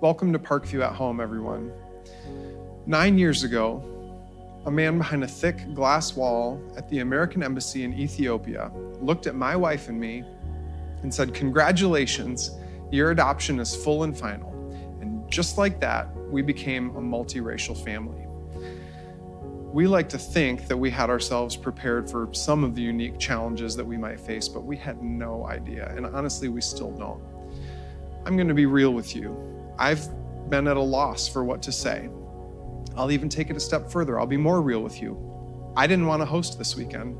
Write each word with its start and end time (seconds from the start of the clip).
Welcome 0.00 0.32
to 0.32 0.38
Parkview 0.38 0.82
at 0.82 0.94
Home, 0.94 1.20
everyone. 1.20 1.70
Nine 2.86 3.18
years 3.18 3.42
ago, 3.42 3.84
a 4.64 4.70
man 4.70 4.96
behind 4.96 5.22
a 5.22 5.28
thick 5.28 5.74
glass 5.74 6.16
wall 6.16 6.58
at 6.74 6.88
the 6.88 7.00
American 7.00 7.42
Embassy 7.42 7.84
in 7.84 7.92
Ethiopia 7.92 8.72
looked 9.02 9.26
at 9.26 9.34
my 9.34 9.54
wife 9.54 9.90
and 9.90 10.00
me 10.00 10.24
and 11.02 11.12
said, 11.12 11.34
Congratulations, 11.34 12.52
your 12.90 13.10
adoption 13.10 13.60
is 13.60 13.76
full 13.76 14.04
and 14.04 14.18
final. 14.18 14.50
And 15.02 15.30
just 15.30 15.58
like 15.58 15.80
that, 15.80 16.08
we 16.30 16.40
became 16.40 16.96
a 16.96 17.00
multiracial 17.00 17.76
family. 17.84 18.26
We 19.70 19.86
like 19.86 20.08
to 20.08 20.18
think 20.18 20.66
that 20.68 20.78
we 20.78 20.88
had 20.88 21.10
ourselves 21.10 21.56
prepared 21.56 22.10
for 22.10 22.32
some 22.32 22.64
of 22.64 22.74
the 22.74 22.80
unique 22.80 23.18
challenges 23.18 23.76
that 23.76 23.84
we 23.84 23.98
might 23.98 24.18
face, 24.18 24.48
but 24.48 24.64
we 24.64 24.78
had 24.78 25.02
no 25.02 25.46
idea. 25.46 25.92
And 25.94 26.06
honestly, 26.06 26.48
we 26.48 26.62
still 26.62 26.90
don't. 26.90 27.22
I'm 28.24 28.34
going 28.36 28.48
to 28.48 28.54
be 28.54 28.64
real 28.64 28.94
with 28.94 29.14
you. 29.14 29.59
I've 29.80 30.06
been 30.50 30.68
at 30.68 30.76
a 30.76 30.82
loss 30.82 31.26
for 31.26 31.42
what 31.42 31.62
to 31.62 31.72
say. 31.72 32.10
I'll 32.96 33.10
even 33.10 33.30
take 33.30 33.48
it 33.48 33.56
a 33.56 33.60
step 33.60 33.90
further. 33.90 34.20
I'll 34.20 34.26
be 34.26 34.36
more 34.36 34.60
real 34.60 34.82
with 34.82 35.00
you. 35.00 35.72
I 35.74 35.86
didn't 35.86 36.06
want 36.06 36.20
to 36.20 36.26
host 36.26 36.58
this 36.58 36.76
weekend. 36.76 37.16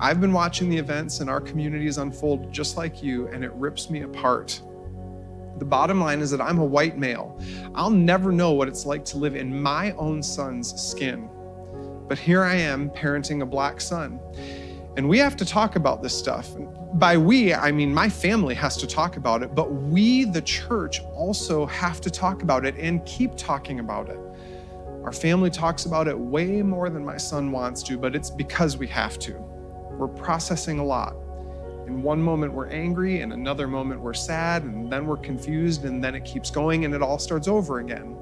I've 0.00 0.18
been 0.18 0.32
watching 0.32 0.70
the 0.70 0.78
events 0.78 1.20
in 1.20 1.28
our 1.28 1.42
communities 1.42 1.98
unfold 1.98 2.50
just 2.50 2.78
like 2.78 3.02
you, 3.02 3.28
and 3.28 3.44
it 3.44 3.52
rips 3.52 3.90
me 3.90 4.00
apart. 4.00 4.62
The 5.58 5.64
bottom 5.66 6.00
line 6.00 6.20
is 6.20 6.30
that 6.30 6.40
I'm 6.40 6.58
a 6.58 6.64
white 6.64 6.96
male. 6.96 7.38
I'll 7.74 7.90
never 7.90 8.32
know 8.32 8.52
what 8.52 8.66
it's 8.66 8.86
like 8.86 9.04
to 9.06 9.18
live 9.18 9.36
in 9.36 9.62
my 9.62 9.92
own 9.92 10.22
son's 10.22 10.72
skin. 10.80 11.28
But 12.08 12.18
here 12.18 12.42
I 12.42 12.54
am 12.54 12.88
parenting 12.88 13.42
a 13.42 13.46
black 13.46 13.78
son. 13.78 14.18
And 14.96 15.08
we 15.08 15.18
have 15.18 15.36
to 15.36 15.44
talk 15.44 15.74
about 15.74 16.02
this 16.02 16.16
stuff. 16.16 16.50
By 16.94 17.16
we, 17.16 17.52
I 17.52 17.72
mean 17.72 17.92
my 17.92 18.08
family 18.08 18.54
has 18.54 18.76
to 18.76 18.86
talk 18.86 19.16
about 19.16 19.42
it, 19.42 19.52
but 19.52 19.72
we, 19.72 20.24
the 20.24 20.42
church, 20.42 21.00
also 21.14 21.66
have 21.66 22.00
to 22.02 22.10
talk 22.10 22.42
about 22.42 22.64
it 22.64 22.76
and 22.76 23.04
keep 23.04 23.34
talking 23.36 23.80
about 23.80 24.08
it. 24.08 24.18
Our 25.02 25.12
family 25.12 25.50
talks 25.50 25.84
about 25.84 26.06
it 26.06 26.16
way 26.16 26.62
more 26.62 26.90
than 26.90 27.04
my 27.04 27.16
son 27.16 27.50
wants 27.50 27.82
to, 27.84 27.98
but 27.98 28.14
it's 28.14 28.30
because 28.30 28.76
we 28.76 28.86
have 28.86 29.18
to. 29.20 29.32
We're 29.32 30.06
processing 30.06 30.78
a 30.78 30.84
lot. 30.84 31.16
In 31.88 32.00
one 32.00 32.22
moment, 32.22 32.52
we're 32.52 32.68
angry, 32.68 33.20
in 33.20 33.32
another 33.32 33.66
moment, 33.66 34.00
we're 34.00 34.14
sad, 34.14 34.62
and 34.62 34.90
then 34.90 35.06
we're 35.06 35.18
confused, 35.18 35.84
and 35.84 36.02
then 36.02 36.14
it 36.14 36.24
keeps 36.24 36.50
going 36.50 36.84
and 36.84 36.94
it 36.94 37.02
all 37.02 37.18
starts 37.18 37.48
over 37.48 37.80
again. 37.80 38.16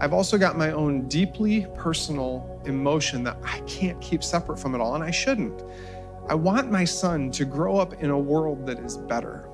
I've 0.00 0.12
also 0.12 0.36
got 0.36 0.56
my 0.56 0.72
own 0.72 1.08
deeply 1.08 1.66
personal 1.76 2.60
emotion 2.64 3.22
that 3.24 3.36
I 3.44 3.60
can't 3.60 4.00
keep 4.00 4.24
separate 4.24 4.58
from 4.58 4.74
it 4.74 4.80
all, 4.80 4.94
and 4.94 5.04
I 5.04 5.10
shouldn't. 5.10 5.62
I 6.28 6.34
want 6.34 6.70
my 6.70 6.84
son 6.84 7.30
to 7.32 7.44
grow 7.44 7.76
up 7.76 7.94
in 8.02 8.10
a 8.10 8.18
world 8.18 8.66
that 8.66 8.78
is 8.80 8.96
better. 8.96 9.48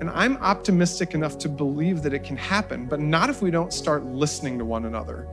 And 0.00 0.10
I'm 0.10 0.36
optimistic 0.38 1.14
enough 1.14 1.38
to 1.38 1.48
believe 1.48 2.02
that 2.02 2.12
it 2.12 2.24
can 2.24 2.36
happen, 2.36 2.86
but 2.86 3.00
not 3.00 3.30
if 3.30 3.42
we 3.42 3.50
don't 3.50 3.72
start 3.72 4.04
listening 4.04 4.58
to 4.58 4.64
one 4.64 4.86
another. 4.86 5.28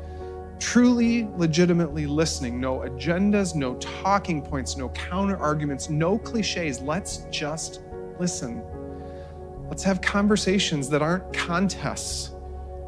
Truly, 0.59 1.27
legitimately 1.35 2.05
listening. 2.05 2.59
No 2.59 2.79
agendas, 2.79 3.55
no 3.55 3.75
talking 3.75 4.41
points, 4.41 4.77
no 4.77 4.89
counter 4.89 5.37
arguments, 5.37 5.89
no 5.89 6.17
cliches. 6.17 6.81
Let's 6.81 7.25
just 7.31 7.81
listen. 8.19 8.63
Let's 9.69 9.83
have 9.83 10.01
conversations 10.01 10.89
that 10.89 11.01
aren't 11.01 11.31
contests 11.33 12.31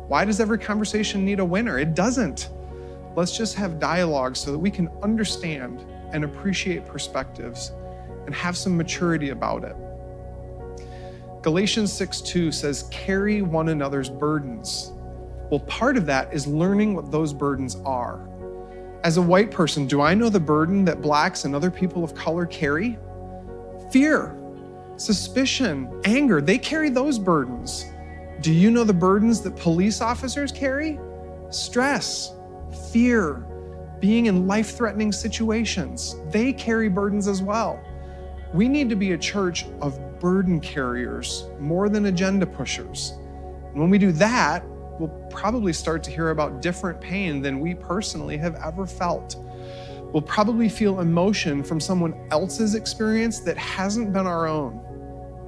why 0.10 0.26
does 0.26 0.40
every 0.40 0.58
conversation 0.58 1.24
need 1.24 1.40
a 1.40 1.46
winner? 1.46 1.78
It 1.78 1.94
doesn't. 1.94 2.50
Let's 3.16 3.38
just 3.38 3.54
have 3.56 3.80
dialogue 3.80 4.36
so 4.36 4.52
that 4.52 4.58
we 4.58 4.72
can 4.72 4.90
understand 5.04 5.86
and 6.12 6.24
appreciate 6.24 6.88
perspectives 6.88 7.74
and 8.26 8.34
have 8.34 8.58
some 8.58 8.76
maturity 8.76 9.30
about 9.30 9.64
it. 9.64 9.76
Galatians 11.44 11.94
6 11.94 12.22
2 12.22 12.52
says, 12.52 12.88
carry 12.90 13.44
one 13.44 13.70
another's 13.70 14.10
burdens. 14.10 14.94
Well, 15.52 15.60
part 15.62 15.96
of 15.96 16.08
that 16.08 16.34
is 16.34 16.48
learning 16.48 16.96
what 16.96 17.12
those 17.12 17.32
burdens 17.32 17.76
are. 17.86 18.28
As 19.04 19.18
a 19.18 19.22
white 19.22 19.52
person, 19.52 19.86
do 19.86 20.02
I 20.02 20.16
know 20.16 20.30
the 20.30 20.40
burden 20.40 20.84
that 20.86 21.04
blacks 21.04 21.46
and 21.46 21.54
other 21.54 21.70
people 21.70 22.04
of 22.04 22.16
color 22.16 22.48
carry? 22.48 22.98
Fear, 23.92 24.36
suspicion, 24.98 26.02
anger, 26.04 26.42
they 26.42 26.58
carry 26.58 26.90
those 26.90 27.20
burdens. 27.20 27.86
Do 28.42 28.54
you 28.54 28.72
know 28.72 28.86
the 28.86 28.94
burdens 28.94 29.42
that 29.42 29.58
police 29.58 30.00
officers 30.00 30.50
carry? 30.50 30.98
Stress, 31.50 32.34
fear, 32.94 33.46
being 34.00 34.28
in 34.28 34.48
life 34.48 34.78
threatening 34.78 35.12
situations. 35.12 36.16
They 36.30 36.54
carry 36.54 36.88
burdens 36.88 37.28
as 37.28 37.42
well. 37.42 37.84
We 38.54 38.70
need 38.70 38.90
to 38.92 38.96
be 38.96 39.12
a 39.12 39.18
church 39.18 39.66
of 39.82 40.00
burden 40.22 40.62
carriers 40.62 41.50
more 41.60 41.90
than 41.90 42.06
agenda 42.06 42.46
pushers. 42.46 43.12
And 43.72 43.82
when 43.82 43.90
we 43.90 43.98
do 43.98 44.14
that, 44.14 44.64
we'll 45.00 45.10
probably 45.30 45.74
start 45.74 46.02
to 46.04 46.12
hear 46.12 46.30
about 46.30 46.62
different 46.62 47.02
pain 47.02 47.42
than 47.42 47.60
we 47.60 47.76
personally 47.76 48.38
have 48.38 48.56
ever 48.56 48.86
felt. 48.86 49.36
We'll 50.14 50.22
probably 50.22 50.70
feel 50.70 51.02
emotion 51.02 51.62
from 51.62 51.82
someone 51.82 52.16
else's 52.32 52.74
experience 52.74 53.40
that 53.42 53.58
hasn't 53.58 54.14
been 54.14 54.28
our 54.28 54.48
own. 54.48 54.82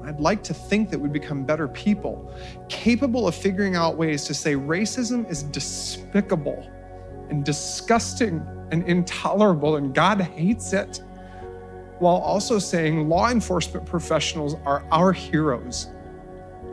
I'd 0.06 0.20
like 0.20 0.44
to 0.44 0.54
think 0.54 0.90
that 0.90 1.00
we'd 1.00 1.14
become 1.14 1.44
better 1.44 1.68
people, 1.68 2.34
capable 2.70 3.28
of 3.28 3.36
figuring 3.36 3.76
out 3.76 3.98
ways 3.98 4.24
to 4.26 4.34
say 4.34 4.56
racism 4.56 5.30
is 5.30 5.44
despicable 5.44 6.68
and 7.30 7.46
disgusting 7.46 8.46
and 8.72 8.84
intolerable, 8.84 9.76
and 9.76 9.94
God 9.94 10.22
hates 10.22 10.74
it, 10.74 11.02
while 12.00 12.18
also 12.18 12.58
saying 12.58 13.08
law 13.08 13.30
enforcement 13.30 13.86
professionals 13.86 14.56
are 14.66 14.84
our 14.92 15.12
heroes. 15.12 15.90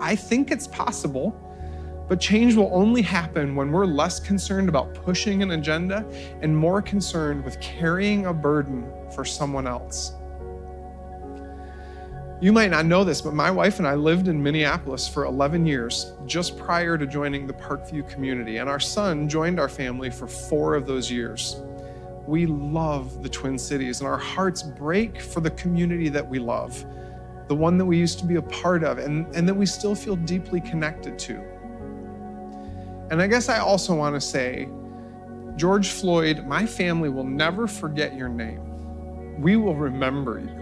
I 0.00 0.16
think 0.16 0.50
it's 0.50 0.66
possible, 0.66 1.36
but 2.08 2.18
change 2.18 2.54
will 2.54 2.70
only 2.72 3.02
happen 3.02 3.54
when 3.54 3.70
we're 3.70 3.84
less 3.84 4.18
concerned 4.18 4.68
about 4.70 4.94
pushing 4.94 5.42
an 5.42 5.50
agenda 5.50 6.06
and 6.40 6.56
more 6.56 6.80
concerned 6.80 7.44
with 7.44 7.60
carrying 7.60 8.26
a 8.26 8.32
burden 8.32 8.90
for 9.14 9.24
someone 9.24 9.66
else. 9.66 10.14
You 12.40 12.52
might 12.52 12.70
not 12.70 12.86
know 12.86 13.02
this, 13.02 13.20
but 13.20 13.34
my 13.34 13.50
wife 13.50 13.80
and 13.80 13.88
I 13.88 13.94
lived 13.94 14.28
in 14.28 14.40
Minneapolis 14.40 15.08
for 15.08 15.24
11 15.24 15.66
years, 15.66 16.12
just 16.24 16.56
prior 16.56 16.96
to 16.96 17.04
joining 17.04 17.48
the 17.48 17.52
Parkview 17.52 18.08
community, 18.08 18.58
and 18.58 18.70
our 18.70 18.78
son 18.78 19.28
joined 19.28 19.58
our 19.58 19.68
family 19.68 20.08
for 20.08 20.28
four 20.28 20.76
of 20.76 20.86
those 20.86 21.10
years. 21.10 21.60
We 22.28 22.46
love 22.46 23.24
the 23.24 23.28
Twin 23.28 23.58
Cities, 23.58 23.98
and 23.98 24.08
our 24.08 24.18
hearts 24.18 24.62
break 24.62 25.20
for 25.20 25.40
the 25.40 25.50
community 25.50 26.08
that 26.10 26.28
we 26.28 26.38
love, 26.38 26.86
the 27.48 27.56
one 27.56 27.76
that 27.76 27.84
we 27.84 27.98
used 27.98 28.20
to 28.20 28.24
be 28.24 28.36
a 28.36 28.42
part 28.42 28.84
of, 28.84 28.98
and, 28.98 29.26
and 29.34 29.48
that 29.48 29.54
we 29.54 29.66
still 29.66 29.96
feel 29.96 30.14
deeply 30.14 30.60
connected 30.60 31.18
to. 31.18 31.40
And 33.10 33.20
I 33.20 33.26
guess 33.26 33.48
I 33.48 33.58
also 33.58 33.96
want 33.96 34.14
to 34.14 34.20
say, 34.20 34.68
George 35.56 35.88
Floyd, 35.88 36.46
my 36.46 36.66
family 36.66 37.08
will 37.08 37.24
never 37.24 37.66
forget 37.66 38.14
your 38.14 38.28
name. 38.28 39.40
We 39.42 39.56
will 39.56 39.74
remember 39.74 40.38
you 40.38 40.57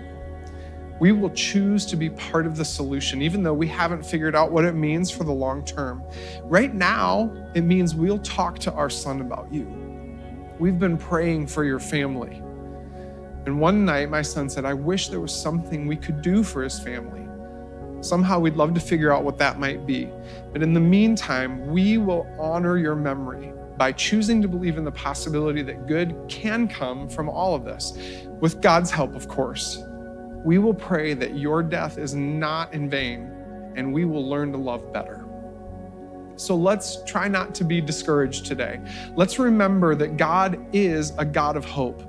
we 0.98 1.12
will 1.12 1.30
choose 1.30 1.84
to 1.86 1.96
be 1.96 2.08
part 2.10 2.46
of 2.46 2.56
the 2.56 2.64
solution, 2.64 3.20
even 3.20 3.42
though 3.42 3.54
we 3.54 3.66
haven't 3.66 4.04
figured 4.04 4.34
out 4.34 4.50
what 4.50 4.64
it 4.64 4.72
means 4.72 5.10
for 5.10 5.24
the 5.24 5.32
long 5.32 5.64
term. 5.64 6.02
Right 6.42 6.74
now, 6.74 7.32
it 7.54 7.62
means 7.62 7.94
we'll 7.94 8.18
talk 8.18 8.58
to 8.60 8.72
our 8.72 8.88
son 8.88 9.20
about 9.20 9.52
you. 9.52 9.66
We've 10.58 10.78
been 10.78 10.96
praying 10.96 11.48
for 11.48 11.64
your 11.64 11.78
family. 11.78 12.42
And 13.44 13.60
one 13.60 13.84
night, 13.84 14.08
my 14.08 14.22
son 14.22 14.48
said, 14.48 14.64
I 14.64 14.72
wish 14.72 15.08
there 15.08 15.20
was 15.20 15.34
something 15.34 15.86
we 15.86 15.96
could 15.96 16.22
do 16.22 16.42
for 16.42 16.62
his 16.62 16.80
family. 16.80 17.22
Somehow, 18.00 18.38
we'd 18.40 18.56
love 18.56 18.72
to 18.74 18.80
figure 18.80 19.12
out 19.12 19.22
what 19.22 19.38
that 19.38 19.60
might 19.60 19.86
be. 19.86 20.10
But 20.52 20.62
in 20.62 20.72
the 20.72 20.80
meantime, 20.80 21.70
we 21.70 21.98
will 21.98 22.26
honor 22.40 22.78
your 22.78 22.96
memory 22.96 23.52
by 23.76 23.92
choosing 23.92 24.40
to 24.40 24.48
believe 24.48 24.78
in 24.78 24.84
the 24.84 24.92
possibility 24.92 25.60
that 25.62 25.86
good 25.86 26.16
can 26.28 26.66
come 26.66 27.06
from 27.08 27.28
all 27.28 27.54
of 27.54 27.64
this, 27.64 27.98
with 28.40 28.62
God's 28.62 28.90
help, 28.90 29.14
of 29.14 29.28
course 29.28 29.82
we 30.46 30.58
will 30.58 30.72
pray 30.72 31.12
that 31.12 31.36
your 31.36 31.60
death 31.60 31.98
is 31.98 32.14
not 32.14 32.72
in 32.72 32.88
vain 32.88 33.28
and 33.74 33.92
we 33.92 34.04
will 34.04 34.30
learn 34.30 34.52
to 34.52 34.58
love 34.58 34.92
better. 34.92 35.24
So 36.36 36.54
let's 36.54 37.02
try 37.02 37.26
not 37.26 37.52
to 37.56 37.64
be 37.64 37.80
discouraged 37.80 38.46
today. 38.46 38.80
Let's 39.16 39.40
remember 39.40 39.96
that 39.96 40.16
God 40.16 40.64
is 40.72 41.12
a 41.18 41.24
God 41.24 41.56
of 41.56 41.64
hope. 41.64 42.00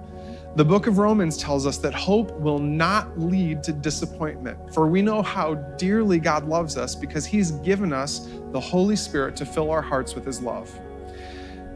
The 0.56 0.64
book 0.64 0.86
of 0.86 1.00
Romans 1.00 1.36
tells 1.38 1.66
us 1.66 1.80
that 1.80 1.96
hope 1.96 2.32
will 2.40 2.60
not 2.60 3.20
lead 3.20 3.64
to 3.64 3.74
disappointment, 3.74 4.72
for 4.72 4.86
we 4.86 5.02
know 5.02 5.24
how 5.24 5.56
dearly 5.80 6.20
God 6.20 6.48
loves 6.48 6.78
us 6.78 6.94
because 6.94 7.26
he's 7.26 7.52
given 7.52 7.92
us 7.92 8.30
the 8.52 8.60
Holy 8.60 8.96
Spirit 8.96 9.36
to 9.38 9.48
fill 9.48 9.72
our 9.72 9.82
hearts 9.82 10.14
with 10.14 10.26
his 10.26 10.44
love. 10.44 10.80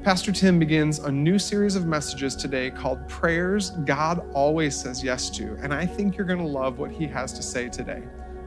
Pastor 0.03 0.31
Tim 0.31 0.57
begins 0.57 0.97
a 0.97 1.11
new 1.11 1.37
series 1.37 1.75
of 1.75 1.85
messages 1.85 2.35
today 2.35 2.71
called 2.71 3.07
Prayers 3.07 3.69
God 3.85 4.27
Always 4.33 4.75
Says 4.75 5.03
Yes 5.03 5.29
to. 5.29 5.55
And 5.61 5.71
I 5.71 5.85
think 5.85 6.17
you're 6.17 6.25
going 6.25 6.39
to 6.39 6.45
love 6.45 6.79
what 6.79 6.89
he 6.89 7.05
has 7.05 7.31
to 7.33 7.43
say 7.43 7.69
today. 7.69 8.01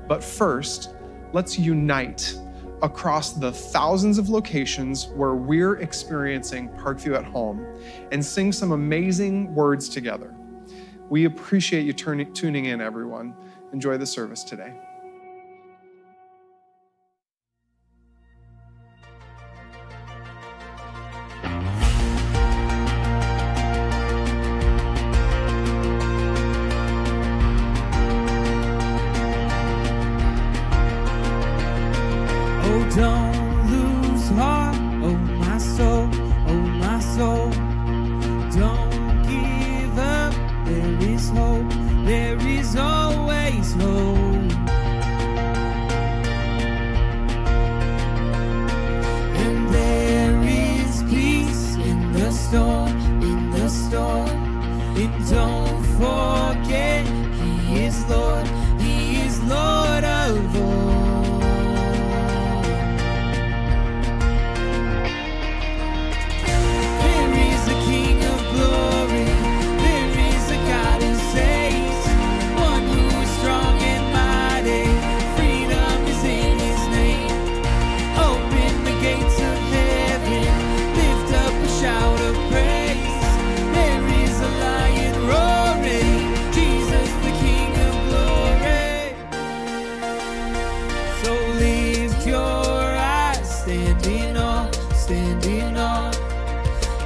But 0.08 0.24
first, 0.24 0.96
let's 1.32 1.56
unite 1.56 2.36
across 2.82 3.34
the 3.34 3.52
thousands 3.52 4.18
of 4.18 4.28
locations 4.30 5.06
where 5.14 5.36
we're 5.36 5.76
experiencing 5.76 6.70
Parkview 6.70 7.16
at 7.16 7.24
home 7.24 7.64
and 8.10 8.24
sing 8.24 8.50
some 8.50 8.72
amazing 8.72 9.54
words 9.54 9.88
together. 9.88 10.34
We 11.08 11.26
appreciate 11.26 11.86
you 11.86 11.92
tuning 11.92 12.64
in, 12.64 12.80
everyone. 12.80 13.32
Enjoy 13.72 13.96
the 13.96 14.06
service 14.06 14.42
today. 14.42 14.74
Don't 32.96 33.43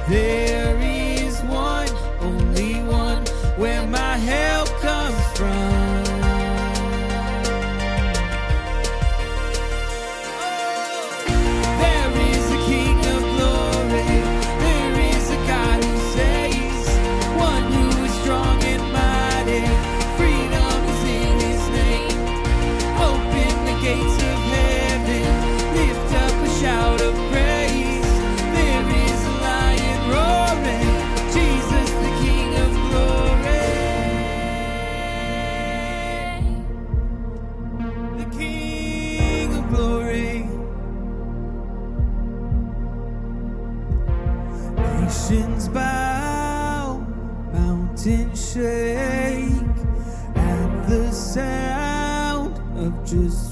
There 0.09 0.48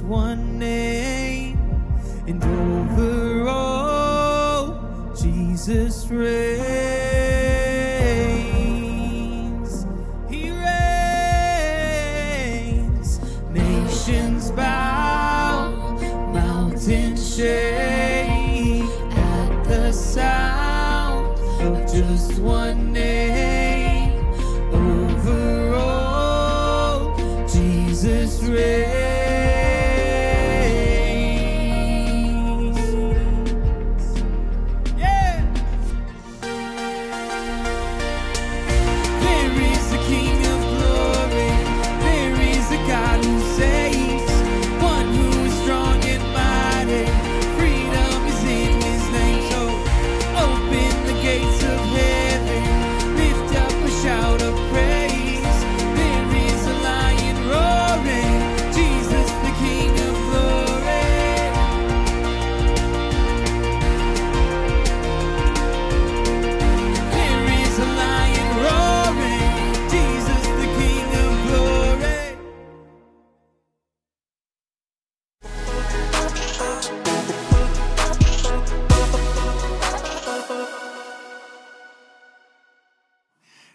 one 0.07 0.57
name, 0.57 1.59
and 2.27 2.41
over 2.41 3.49
all 3.49 5.13
Jesus 5.13 6.07
reigns. 6.07 6.46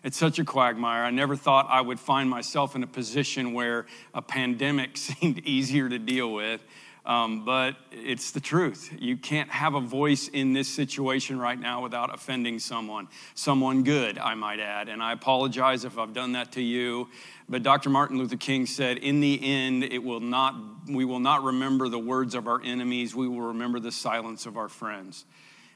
It's 0.04 0.16
such 0.16 0.40
a 0.40 0.44
quagmire. 0.44 1.04
I 1.04 1.10
never 1.10 1.36
thought 1.36 1.68
I 1.70 1.80
would 1.80 2.00
find 2.00 2.28
myself 2.28 2.74
in 2.74 2.82
a 2.82 2.88
position 2.88 3.52
where 3.52 3.86
a 4.12 4.22
pandemic 4.22 4.96
seemed 4.96 5.40
easier 5.40 5.88
to 5.88 5.98
deal 5.98 6.32
with. 6.32 6.62
Um, 7.04 7.44
but 7.44 7.74
it's 7.90 8.30
the 8.30 8.38
truth. 8.38 8.94
You 9.00 9.16
can't 9.16 9.50
have 9.50 9.74
a 9.74 9.80
voice 9.80 10.28
in 10.28 10.52
this 10.52 10.68
situation 10.68 11.36
right 11.36 11.58
now 11.58 11.82
without 11.82 12.14
offending 12.14 12.60
someone, 12.60 13.08
someone 13.34 13.82
good, 13.82 14.18
I 14.18 14.34
might 14.34 14.60
add. 14.60 14.88
And 14.88 15.02
I 15.02 15.12
apologize 15.12 15.84
if 15.84 15.98
I've 15.98 16.14
done 16.14 16.32
that 16.32 16.52
to 16.52 16.62
you. 16.62 17.08
But 17.48 17.64
Dr. 17.64 17.90
Martin 17.90 18.18
Luther 18.18 18.36
King 18.36 18.66
said, 18.66 18.98
"In 18.98 19.18
the 19.18 19.40
end, 19.42 19.82
it 19.82 19.98
will 19.98 20.20
not. 20.20 20.54
We 20.88 21.04
will 21.04 21.18
not 21.18 21.42
remember 21.42 21.88
the 21.88 21.98
words 21.98 22.36
of 22.36 22.46
our 22.46 22.62
enemies. 22.62 23.16
We 23.16 23.26
will 23.26 23.48
remember 23.48 23.80
the 23.80 23.92
silence 23.92 24.46
of 24.46 24.56
our 24.56 24.68
friends." 24.68 25.24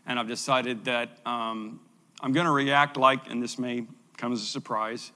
And 0.07 0.21
I've 0.21 0.29
decided 0.29 0.85
that 0.85 1.19
um, 1.27 1.81
I'm 2.21 2.33
going 2.33 2.47
to 2.47 2.53
react 2.53 2.97
like, 2.97 3.29
and 3.29 3.43
this 3.43 3.59
may 3.59 3.85
come 4.17 4.33
as 4.33 4.43
a 4.43 4.47
surprise, 4.47 5.13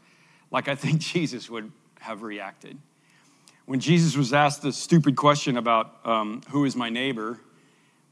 like 0.50 0.68
I 0.68 0.74
think 0.74 1.00
Jesus 1.12 1.50
would 1.50 1.70
have 2.00 2.22
reacted. 2.22 2.78
When 3.66 3.80
Jesus 3.80 4.16
was 4.16 4.32
asked 4.32 4.62
the 4.62 4.72
stupid 4.72 5.16
question 5.16 5.56
about 5.56 6.04
um, 6.04 6.42
who 6.50 6.64
is 6.64 6.74
my 6.74 6.88
neighbor, 6.88 7.38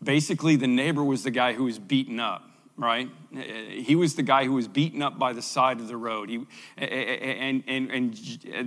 basically 0.02 0.56
the 0.56 0.66
neighbor 0.66 1.02
was 1.02 1.24
the 1.24 1.30
guy 1.30 1.52
who 1.52 1.64
was 1.64 1.78
beaten 1.78 2.20
up, 2.20 2.48
right? 2.78 3.10
Uh, 3.36 3.40
he 3.40 3.96
was 3.96 4.14
the 4.14 4.22
guy 4.22 4.44
who 4.44 4.52
was 4.52 4.68
beaten 4.68 5.02
up 5.02 5.18
by 5.18 5.32
the 5.32 5.42
side 5.42 5.80
of 5.80 5.88
the 5.88 5.96
road. 5.96 6.30
He, 6.30 6.46
and 6.78 7.62
and, 7.66 7.90
and 7.90 8.14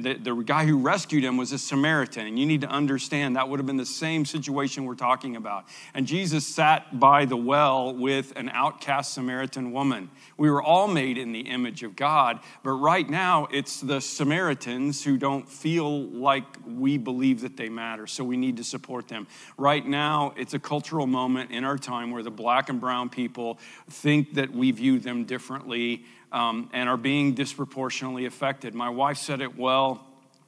the, 0.03 0.19
the 0.21 0.35
guy 0.35 0.65
who 0.65 0.77
rescued 0.77 1.23
him 1.23 1.37
was 1.37 1.51
a 1.53 1.57
Samaritan. 1.57 2.27
And 2.27 2.37
you 2.37 2.45
need 2.45 2.61
to 2.61 2.67
understand 2.67 3.37
that 3.37 3.47
would 3.47 3.59
have 3.59 3.65
been 3.65 3.77
the 3.77 3.85
same 3.85 4.25
situation 4.25 4.85
we're 4.85 4.95
talking 4.95 5.37
about. 5.37 5.65
And 5.93 6.05
Jesus 6.05 6.45
sat 6.45 6.99
by 6.99 7.25
the 7.25 7.37
well 7.37 7.95
with 7.95 8.33
an 8.35 8.49
outcast 8.49 9.13
Samaritan 9.13 9.71
woman. 9.71 10.09
We 10.37 10.51
were 10.51 10.61
all 10.61 10.87
made 10.87 11.17
in 11.17 11.31
the 11.31 11.41
image 11.41 11.81
of 11.83 11.95
God, 11.95 12.39
but 12.63 12.71
right 12.71 13.09
now 13.09 13.47
it's 13.51 13.79
the 13.79 14.01
Samaritans 14.01 15.03
who 15.03 15.17
don't 15.17 15.47
feel 15.47 16.03
like 16.07 16.43
we 16.67 16.97
believe 16.97 17.41
that 17.41 17.55
they 17.55 17.69
matter, 17.69 18.07
so 18.07 18.23
we 18.23 18.37
need 18.37 18.57
to 18.57 18.63
support 18.63 19.07
them. 19.07 19.27
Right 19.57 19.85
now, 19.85 20.33
it's 20.35 20.53
a 20.53 20.59
cultural 20.59 21.07
moment 21.07 21.51
in 21.51 21.63
our 21.63 21.77
time 21.77 22.11
where 22.11 22.23
the 22.23 22.31
black 22.31 22.69
and 22.69 22.79
brown 22.79 23.09
people 23.09 23.57
think 24.01 24.33
that 24.33 24.51
we 24.51 24.71
view 24.71 24.99
them 24.99 25.25
differently 25.25 26.05
um, 26.31 26.69
and 26.73 26.89
are 26.89 26.97
being 26.97 27.33
disproportionately 27.33 28.25
affected. 28.25 28.73
My 28.73 28.89
wife 28.89 29.17
said 29.17 29.41
it 29.41 29.57
well 29.57 30.05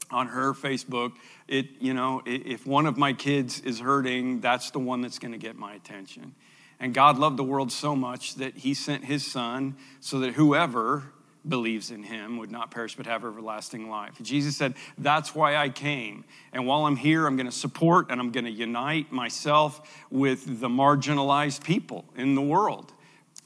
on 0.09 0.27
her 0.27 0.53
Facebook. 0.53 1.13
It, 1.47 1.67
you 1.79 1.93
know, 1.93 2.21
if 2.25 2.65
one 2.65 2.85
of 2.85 2.97
my 2.97 3.13
kids 3.13 3.59
is 3.61 3.79
hurting, 3.79 4.41
that's 4.41 4.71
the 4.71 4.79
one 4.79 5.01
that's 5.01 5.19
going 5.19 5.33
to 5.33 5.37
get 5.37 5.55
my 5.55 5.73
attention. 5.73 6.33
And 6.79 6.93
God 6.93 7.17
loved 7.17 7.37
the 7.37 7.43
world 7.43 7.71
so 7.71 7.95
much 7.95 8.35
that 8.35 8.57
he 8.57 8.73
sent 8.73 9.05
his 9.05 9.25
son 9.25 9.75
so 9.99 10.19
that 10.19 10.33
whoever 10.33 11.03
believes 11.47 11.91
in 11.91 12.03
him 12.03 12.37
would 12.37 12.51
not 12.51 12.71
perish 12.71 12.95
but 12.95 13.05
have 13.05 13.23
everlasting 13.23 13.89
life. 13.89 14.15
Jesus 14.21 14.55
said, 14.55 14.73
That's 14.97 15.35
why 15.35 15.55
I 15.57 15.69
came. 15.69 16.23
And 16.53 16.65
while 16.65 16.85
I'm 16.85 16.95
here, 16.95 17.27
I'm 17.27 17.35
going 17.35 17.47
to 17.47 17.51
support 17.51 18.07
and 18.09 18.19
I'm 18.19 18.31
going 18.31 18.45
to 18.45 18.51
unite 18.51 19.11
myself 19.11 20.05
with 20.09 20.59
the 20.59 20.69
marginalized 20.69 21.63
people 21.63 22.05
in 22.15 22.35
the 22.35 22.41
world. 22.41 22.93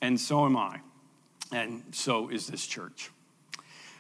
And 0.01 0.20
so 0.20 0.46
am 0.46 0.58
I. 0.58 0.80
And 1.51 1.84
so 1.92 2.30
is 2.30 2.48
this 2.48 2.66
church. 2.66 3.12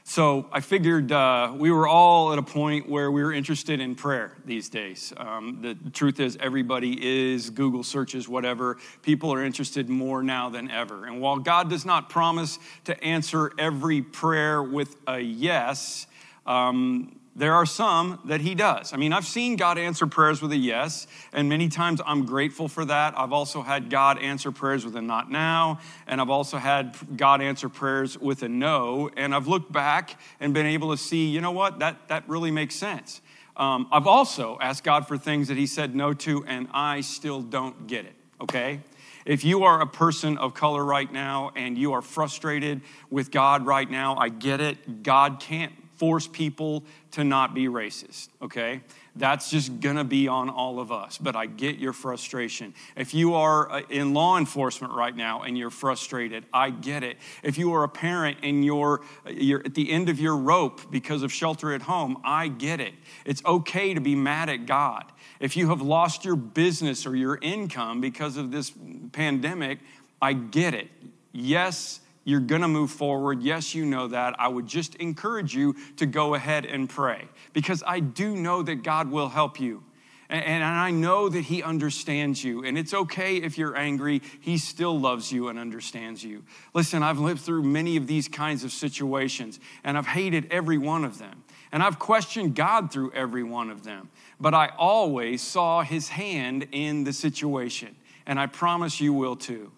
So 0.09 0.47
I 0.53 0.61
figured 0.61 1.11
uh, 1.11 1.51
we 1.53 1.69
were 1.69 1.85
all 1.85 2.31
at 2.31 2.39
a 2.39 2.41
point 2.41 2.87
where 2.87 3.11
we 3.11 3.21
were 3.21 3.33
interested 3.33 3.81
in 3.81 3.93
prayer 3.93 4.37
these 4.45 4.69
days. 4.69 5.11
Um, 5.17 5.59
the 5.61 5.75
truth 5.91 6.21
is, 6.21 6.37
everybody 6.39 6.97
is 7.33 7.49
Google 7.49 7.83
searches, 7.83 8.29
whatever. 8.29 8.77
People 9.01 9.33
are 9.33 9.43
interested 9.43 9.89
more 9.89 10.23
now 10.23 10.47
than 10.47 10.71
ever. 10.71 11.07
And 11.07 11.19
while 11.19 11.39
God 11.39 11.69
does 11.69 11.85
not 11.85 12.09
promise 12.09 12.57
to 12.85 13.03
answer 13.03 13.51
every 13.57 14.01
prayer 14.01 14.63
with 14.63 14.95
a 15.07 15.19
yes, 15.19 16.07
um, 16.45 17.19
there 17.37 17.53
are 17.53 17.67
some 17.67 18.19
that 18.25 18.41
he 18.41 18.55
does. 18.55 18.93
I 18.93 18.97
mean, 18.97 19.13
I've 19.13 19.25
seen 19.25 19.57
God 19.57 19.77
answer 19.77 20.07
prayers 20.07 20.41
with 20.41 20.51
a 20.51 20.57
yes, 20.57 21.05
and 21.31 21.47
many 21.47 21.69
times 21.69 22.01
I'm 22.03 22.25
grateful 22.25 22.67
for 22.67 22.83
that. 22.85 23.13
I've 23.15 23.31
also 23.31 23.61
had 23.61 23.91
God 23.91 24.17
answer 24.17 24.51
prayers 24.51 24.83
with 24.83 24.95
a 24.95 25.03
not 25.03 25.29
now, 25.29 25.79
and 26.07 26.19
I've 26.19 26.31
also 26.31 26.57
had 26.57 26.95
God 27.15 27.39
answer 27.39 27.69
prayers 27.69 28.17
with 28.17 28.41
a 28.41 28.49
no, 28.49 29.11
and 29.15 29.35
I've 29.35 29.47
looked 29.47 29.71
back 29.71 30.19
and 30.39 30.51
been 30.51 30.65
able 30.65 30.89
to 30.89 30.97
see, 30.97 31.27
you 31.27 31.39
know 31.39 31.51
what, 31.51 31.77
that, 31.77 32.07
that 32.07 32.27
really 32.27 32.49
makes 32.49 32.73
sense. 32.73 33.21
Um, 33.55 33.87
I've 33.91 34.07
also 34.07 34.57
asked 34.59 34.83
God 34.83 35.07
for 35.07 35.15
things 35.15 35.47
that 35.49 35.57
he 35.57 35.67
said 35.67 35.95
no 35.95 36.13
to, 36.13 36.43
and 36.45 36.67
I 36.73 37.01
still 37.01 37.43
don't 37.43 37.85
get 37.85 38.05
it, 38.05 38.15
okay? 38.41 38.81
If 39.27 39.43
you 39.43 39.63
are 39.63 39.79
a 39.79 39.87
person 39.87 40.39
of 40.39 40.55
color 40.55 40.83
right 40.83 41.11
now 41.11 41.51
and 41.55 41.77
you 41.77 41.93
are 41.93 42.01
frustrated 42.01 42.81
with 43.11 43.29
God 43.29 43.65
right 43.65 43.89
now, 43.89 44.15
I 44.15 44.29
get 44.29 44.59
it. 44.59 45.03
God 45.03 45.39
can't 45.39 45.73
force 45.97 46.27
people 46.27 46.83
to 47.11 47.23
not 47.23 47.53
be 47.53 47.65
racist, 47.65 48.29
okay? 48.41 48.81
That's 49.15 49.49
just 49.49 49.79
gonna 49.79 50.03
be 50.03 50.27
on 50.27 50.49
all 50.49 50.79
of 50.79 50.91
us, 50.91 51.17
but 51.17 51.35
I 51.35 51.47
get 51.47 51.77
your 51.77 51.93
frustration. 51.93 52.73
If 52.95 53.13
you 53.13 53.33
are 53.33 53.71
uh, 53.71 53.81
in 53.89 54.13
law 54.13 54.37
enforcement 54.37 54.93
right 54.93 55.15
now 55.15 55.41
and 55.41 55.57
you're 55.57 55.71
frustrated, 55.71 56.45
I 56.53 56.69
get 56.69 57.03
it. 57.03 57.17
If 57.43 57.57
you 57.57 57.73
are 57.73 57.83
a 57.83 57.89
parent 57.89 58.37
and 58.43 58.63
you're, 58.63 59.01
you're 59.27 59.61
at 59.65 59.73
the 59.73 59.91
end 59.91 60.09
of 60.09 60.19
your 60.19 60.37
rope 60.37 60.91
because 60.91 61.23
of 61.23 61.31
shelter 61.31 61.73
at 61.73 61.81
home, 61.81 62.21
I 62.23 62.47
get 62.47 62.79
it. 62.79 62.93
It's 63.25 63.43
okay 63.43 63.93
to 63.93 64.01
be 64.01 64.15
mad 64.15 64.49
at 64.49 64.65
God. 64.65 65.11
If 65.39 65.57
you 65.57 65.69
have 65.69 65.81
lost 65.81 66.25
your 66.25 66.35
business 66.35 67.05
or 67.05 67.15
your 67.15 67.39
income 67.41 68.01
because 68.01 68.37
of 68.37 68.51
this 68.51 68.71
pandemic, 69.11 69.79
I 70.21 70.33
get 70.33 70.73
it. 70.73 70.89
Yes, 71.31 71.99
you're 72.27 72.41
going 72.41 72.61
to 72.61 72.67
move 72.67 72.91
forward. 72.91 73.41
Yes, 73.41 73.73
you 73.73 73.85
know 73.85 74.09
that. 74.09 74.35
I 74.37 74.49
would 74.49 74.67
just 74.67 74.95
encourage 74.95 75.55
you 75.55 75.77
to 75.95 76.05
go 76.05 76.33
ahead 76.33 76.65
and 76.65 76.89
pray 76.89 77.25
because 77.53 77.81
I 77.87 78.01
do 78.01 78.35
know 78.35 78.61
that 78.63 78.83
God 78.83 79.09
will 79.09 79.29
help 79.29 79.61
you. 79.61 79.81
And, 80.29 80.61
I 80.61 80.91
know 80.91 81.29
that 81.29 81.45
He 81.45 81.63
understands 81.63 82.43
you. 82.43 82.65
And 82.65 82.77
it's 82.77 82.93
okay 82.93 83.37
if 83.37 83.57
you're 83.57 83.77
angry, 83.77 84.21
He 84.41 84.57
still 84.57 84.99
loves 84.99 85.31
you 85.31 85.47
and 85.47 85.57
understands 85.57 86.21
you. 86.21 86.43
Listen, 86.73 87.01
I've 87.01 87.17
lived 87.17 87.39
through 87.39 87.63
many 87.63 87.95
of 87.95 88.07
these 88.07 88.27
kinds 88.27 88.65
of 88.65 88.73
situations, 88.73 89.61
and 89.85 89.97
I've 89.97 90.07
hated 90.07 90.51
every 90.51 90.77
one 90.77 91.05
of 91.05 91.19
them. 91.19 91.45
And 91.71 91.81
I've 91.81 91.97
questioned 91.97 92.55
God 92.55 92.91
through 92.91 93.13
every 93.13 93.43
one 93.43 93.69
of 93.69 93.85
them. 93.85 94.09
But 94.37 94.53
I 94.53 94.73
always 94.77 95.41
saw 95.41 95.81
His 95.81 96.09
hand 96.09 96.67
in 96.73 97.05
the 97.05 97.13
situation. 97.13 97.95
And 98.25 98.37
I 98.37 98.47
promise 98.47 98.99
you 98.99 99.13
will 99.13 99.37
too. 99.37 99.71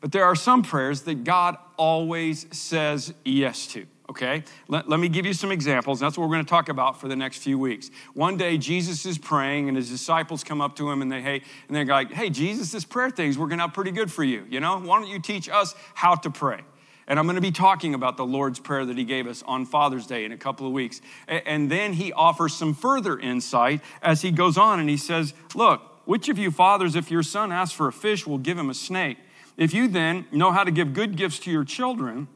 But 0.00 0.12
there 0.12 0.24
are 0.24 0.34
some 0.34 0.62
prayers 0.62 1.02
that 1.02 1.24
God 1.24 1.56
always 1.76 2.46
says 2.56 3.12
yes 3.24 3.66
to, 3.68 3.86
okay? 4.08 4.44
Let, 4.66 4.88
let 4.88 4.98
me 4.98 5.08
give 5.08 5.26
you 5.26 5.34
some 5.34 5.52
examples. 5.52 6.00
That's 6.00 6.16
what 6.16 6.24
we're 6.24 6.34
going 6.34 6.44
to 6.44 6.50
talk 6.50 6.70
about 6.70 6.98
for 6.98 7.06
the 7.06 7.16
next 7.16 7.38
few 7.38 7.58
weeks. 7.58 7.90
One 8.14 8.38
day, 8.38 8.56
Jesus 8.56 9.04
is 9.04 9.18
praying, 9.18 9.68
and 9.68 9.76
his 9.76 9.90
disciples 9.90 10.42
come 10.42 10.62
up 10.62 10.74
to 10.76 10.90
him 10.90 11.02
and 11.02 11.12
they, 11.12 11.20
hey, 11.20 11.42
and 11.68 11.76
they're 11.76 11.84
like, 11.84 12.12
hey, 12.12 12.30
Jesus, 12.30 12.72
this 12.72 12.84
prayer 12.84 13.10
thing's 13.10 13.38
working 13.38 13.60
out 13.60 13.74
pretty 13.74 13.90
good 13.90 14.10
for 14.10 14.24
you. 14.24 14.46
You 14.48 14.60
know, 14.60 14.78
why 14.80 15.00
don't 15.00 15.08
you 15.08 15.20
teach 15.20 15.48
us 15.50 15.74
how 15.94 16.14
to 16.14 16.30
pray? 16.30 16.60
And 17.06 17.18
I'm 17.18 17.26
going 17.26 17.34
to 17.34 17.42
be 17.42 17.50
talking 17.50 17.92
about 17.94 18.16
the 18.16 18.24
Lord's 18.24 18.60
Prayer 18.60 18.86
that 18.86 18.96
He 18.96 19.04
gave 19.04 19.26
us 19.26 19.42
on 19.42 19.66
Father's 19.66 20.06
Day 20.06 20.24
in 20.24 20.32
a 20.32 20.36
couple 20.36 20.66
of 20.66 20.72
weeks. 20.72 21.00
And 21.26 21.68
then 21.68 21.92
He 21.92 22.12
offers 22.12 22.54
some 22.54 22.72
further 22.72 23.18
insight 23.18 23.80
as 24.00 24.22
He 24.22 24.30
goes 24.30 24.56
on 24.56 24.78
and 24.78 24.88
He 24.88 24.96
says, 24.96 25.34
Look, 25.54 25.82
which 26.04 26.28
of 26.28 26.38
you 26.38 26.50
fathers, 26.50 26.94
if 26.94 27.10
your 27.10 27.24
son 27.24 27.50
asks 27.52 27.74
for 27.74 27.88
a 27.88 27.92
fish, 27.92 28.26
will 28.26 28.38
give 28.38 28.58
him 28.58 28.70
a 28.70 28.74
snake? 28.74 29.18
If 29.60 29.74
you 29.74 29.88
then 29.88 30.24
know 30.32 30.52
how 30.52 30.64
to 30.64 30.70
give 30.70 30.94
good 30.94 31.16
gifts 31.16 31.38
to 31.40 31.50
your 31.50 31.64
children, 31.64 32.28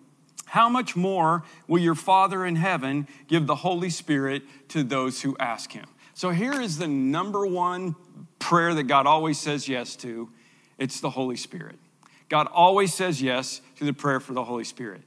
how 0.44 0.68
much 0.68 0.94
more 0.94 1.42
will 1.66 1.80
your 1.80 1.94
Father 1.94 2.44
in 2.44 2.56
heaven 2.56 3.08
give 3.28 3.46
the 3.46 3.54
Holy 3.56 3.88
Spirit 3.88 4.42
to 4.68 4.82
those 4.82 5.22
who 5.22 5.34
ask 5.38 5.72
him? 5.72 5.86
So 6.12 6.30
here 6.30 6.60
is 6.60 6.76
the 6.76 6.86
number 6.86 7.46
one 7.46 7.96
prayer 8.38 8.74
that 8.74 8.84
God 8.84 9.06
always 9.06 9.40
says 9.40 9.66
yes 9.66 9.96
to 9.96 10.28
it's 10.76 11.00
the 11.00 11.08
Holy 11.08 11.36
Spirit. 11.36 11.78
God 12.28 12.46
always 12.52 12.92
says 12.92 13.22
yes 13.22 13.62
to 13.76 13.84
the 13.84 13.94
prayer 13.94 14.20
for 14.20 14.34
the 14.34 14.44
Holy 14.44 14.64
Spirit. 14.64 15.00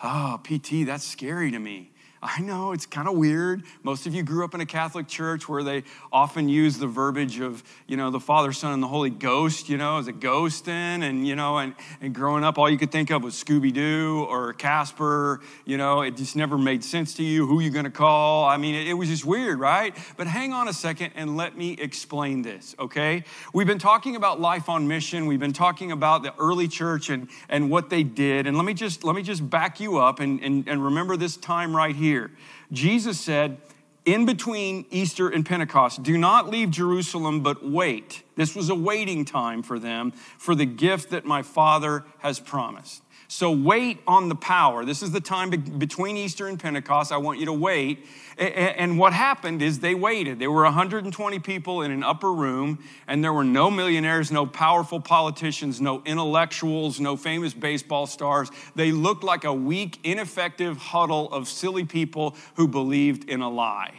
Ah, 0.00 0.38
oh, 0.38 0.58
PT, 0.58 0.86
that's 0.86 1.04
scary 1.04 1.50
to 1.50 1.58
me. 1.58 1.90
I 2.26 2.40
know 2.40 2.72
it's 2.72 2.86
kind 2.86 3.06
of 3.06 3.16
weird. 3.18 3.64
Most 3.82 4.06
of 4.06 4.14
you 4.14 4.22
grew 4.22 4.44
up 4.44 4.54
in 4.54 4.62
a 4.62 4.66
Catholic 4.66 5.06
church 5.06 5.46
where 5.46 5.62
they 5.62 5.84
often 6.10 6.48
use 6.48 6.78
the 6.78 6.86
verbiage 6.86 7.38
of, 7.38 7.62
you 7.86 7.98
know, 7.98 8.10
the 8.10 8.18
Father, 8.18 8.50
Son, 8.50 8.72
and 8.72 8.82
the 8.82 8.86
Holy 8.86 9.10
Ghost, 9.10 9.68
you 9.68 9.76
know, 9.76 9.98
as 9.98 10.08
a 10.08 10.12
ghost 10.12 10.66
in. 10.66 11.02
And, 11.02 11.28
you 11.28 11.36
know, 11.36 11.58
and, 11.58 11.74
and 12.00 12.14
growing 12.14 12.42
up, 12.42 12.56
all 12.56 12.70
you 12.70 12.78
could 12.78 12.90
think 12.90 13.10
of 13.10 13.22
was 13.22 13.34
Scooby 13.34 13.70
Doo 13.70 14.26
or 14.30 14.54
Casper. 14.54 15.42
You 15.66 15.76
know, 15.76 16.00
it 16.00 16.16
just 16.16 16.34
never 16.34 16.56
made 16.56 16.82
sense 16.82 17.12
to 17.16 17.22
you. 17.22 17.46
Who 17.46 17.60
you 17.60 17.68
going 17.68 17.84
to 17.84 17.90
call? 17.90 18.46
I 18.46 18.56
mean, 18.56 18.74
it, 18.74 18.88
it 18.88 18.94
was 18.94 19.10
just 19.10 19.26
weird, 19.26 19.60
right? 19.60 19.94
But 20.16 20.26
hang 20.26 20.54
on 20.54 20.66
a 20.66 20.72
second 20.72 21.12
and 21.16 21.36
let 21.36 21.58
me 21.58 21.72
explain 21.72 22.40
this, 22.40 22.74
okay? 22.78 23.24
We've 23.52 23.66
been 23.66 23.78
talking 23.78 24.16
about 24.16 24.40
life 24.40 24.70
on 24.70 24.88
mission. 24.88 25.26
We've 25.26 25.38
been 25.38 25.52
talking 25.52 25.92
about 25.92 26.22
the 26.22 26.32
early 26.38 26.68
church 26.68 27.10
and, 27.10 27.28
and 27.50 27.70
what 27.70 27.90
they 27.90 28.02
did. 28.02 28.46
And 28.46 28.56
let 28.56 28.64
me 28.64 28.72
just, 28.72 29.04
let 29.04 29.14
me 29.14 29.22
just 29.22 29.48
back 29.50 29.78
you 29.78 29.98
up 29.98 30.20
and, 30.20 30.42
and, 30.42 30.66
and 30.66 30.82
remember 30.82 31.18
this 31.18 31.36
time 31.36 31.76
right 31.76 31.94
here 31.94 32.13
here. 32.14 32.30
Jesus 32.70 33.20
said, 33.20 33.58
in 34.04 34.26
between 34.26 34.86
Easter 34.90 35.28
and 35.28 35.44
Pentecost, 35.44 36.02
do 36.02 36.16
not 36.16 36.48
leave 36.48 36.70
Jerusalem, 36.70 37.42
but 37.42 37.68
wait. 37.68 38.22
This 38.36 38.54
was 38.54 38.68
a 38.68 38.74
waiting 38.74 39.24
time 39.24 39.62
for 39.62 39.78
them 39.78 40.12
for 40.38 40.54
the 40.54 40.66
gift 40.66 41.10
that 41.10 41.24
my 41.24 41.42
Father 41.42 42.04
has 42.18 42.38
promised. 42.38 43.02
So 43.26 43.50
wait 43.50 43.98
on 44.06 44.28
the 44.28 44.34
power. 44.34 44.84
This 44.84 45.02
is 45.02 45.10
the 45.10 45.20
time 45.20 45.50
between 45.50 46.16
Easter 46.16 46.46
and 46.46 46.60
Pentecost. 46.60 47.10
I 47.10 47.16
want 47.16 47.40
you 47.40 47.46
to 47.46 47.52
wait. 47.52 48.06
And 48.36 48.98
what 48.98 49.12
happened 49.12 49.62
is 49.62 49.80
they 49.80 49.94
waited. 49.94 50.38
There 50.38 50.50
were 50.50 50.64
120 50.64 51.38
people 51.38 51.82
in 51.82 51.90
an 51.90 52.02
upper 52.02 52.32
room, 52.32 52.82
and 53.08 53.24
there 53.24 53.32
were 53.32 53.44
no 53.44 53.70
millionaires, 53.70 54.30
no 54.30 54.46
powerful 54.46 55.00
politicians, 55.00 55.80
no 55.80 56.02
intellectuals, 56.04 57.00
no 57.00 57.16
famous 57.16 57.54
baseball 57.54 58.06
stars. 58.06 58.50
They 58.74 58.92
looked 58.92 59.24
like 59.24 59.44
a 59.44 59.52
weak, 59.52 59.98
ineffective 60.04 60.76
huddle 60.76 61.32
of 61.32 61.48
silly 61.48 61.84
people 61.84 62.36
who 62.56 62.68
believed 62.68 63.28
in 63.28 63.40
a 63.40 63.48
lie. 63.48 63.94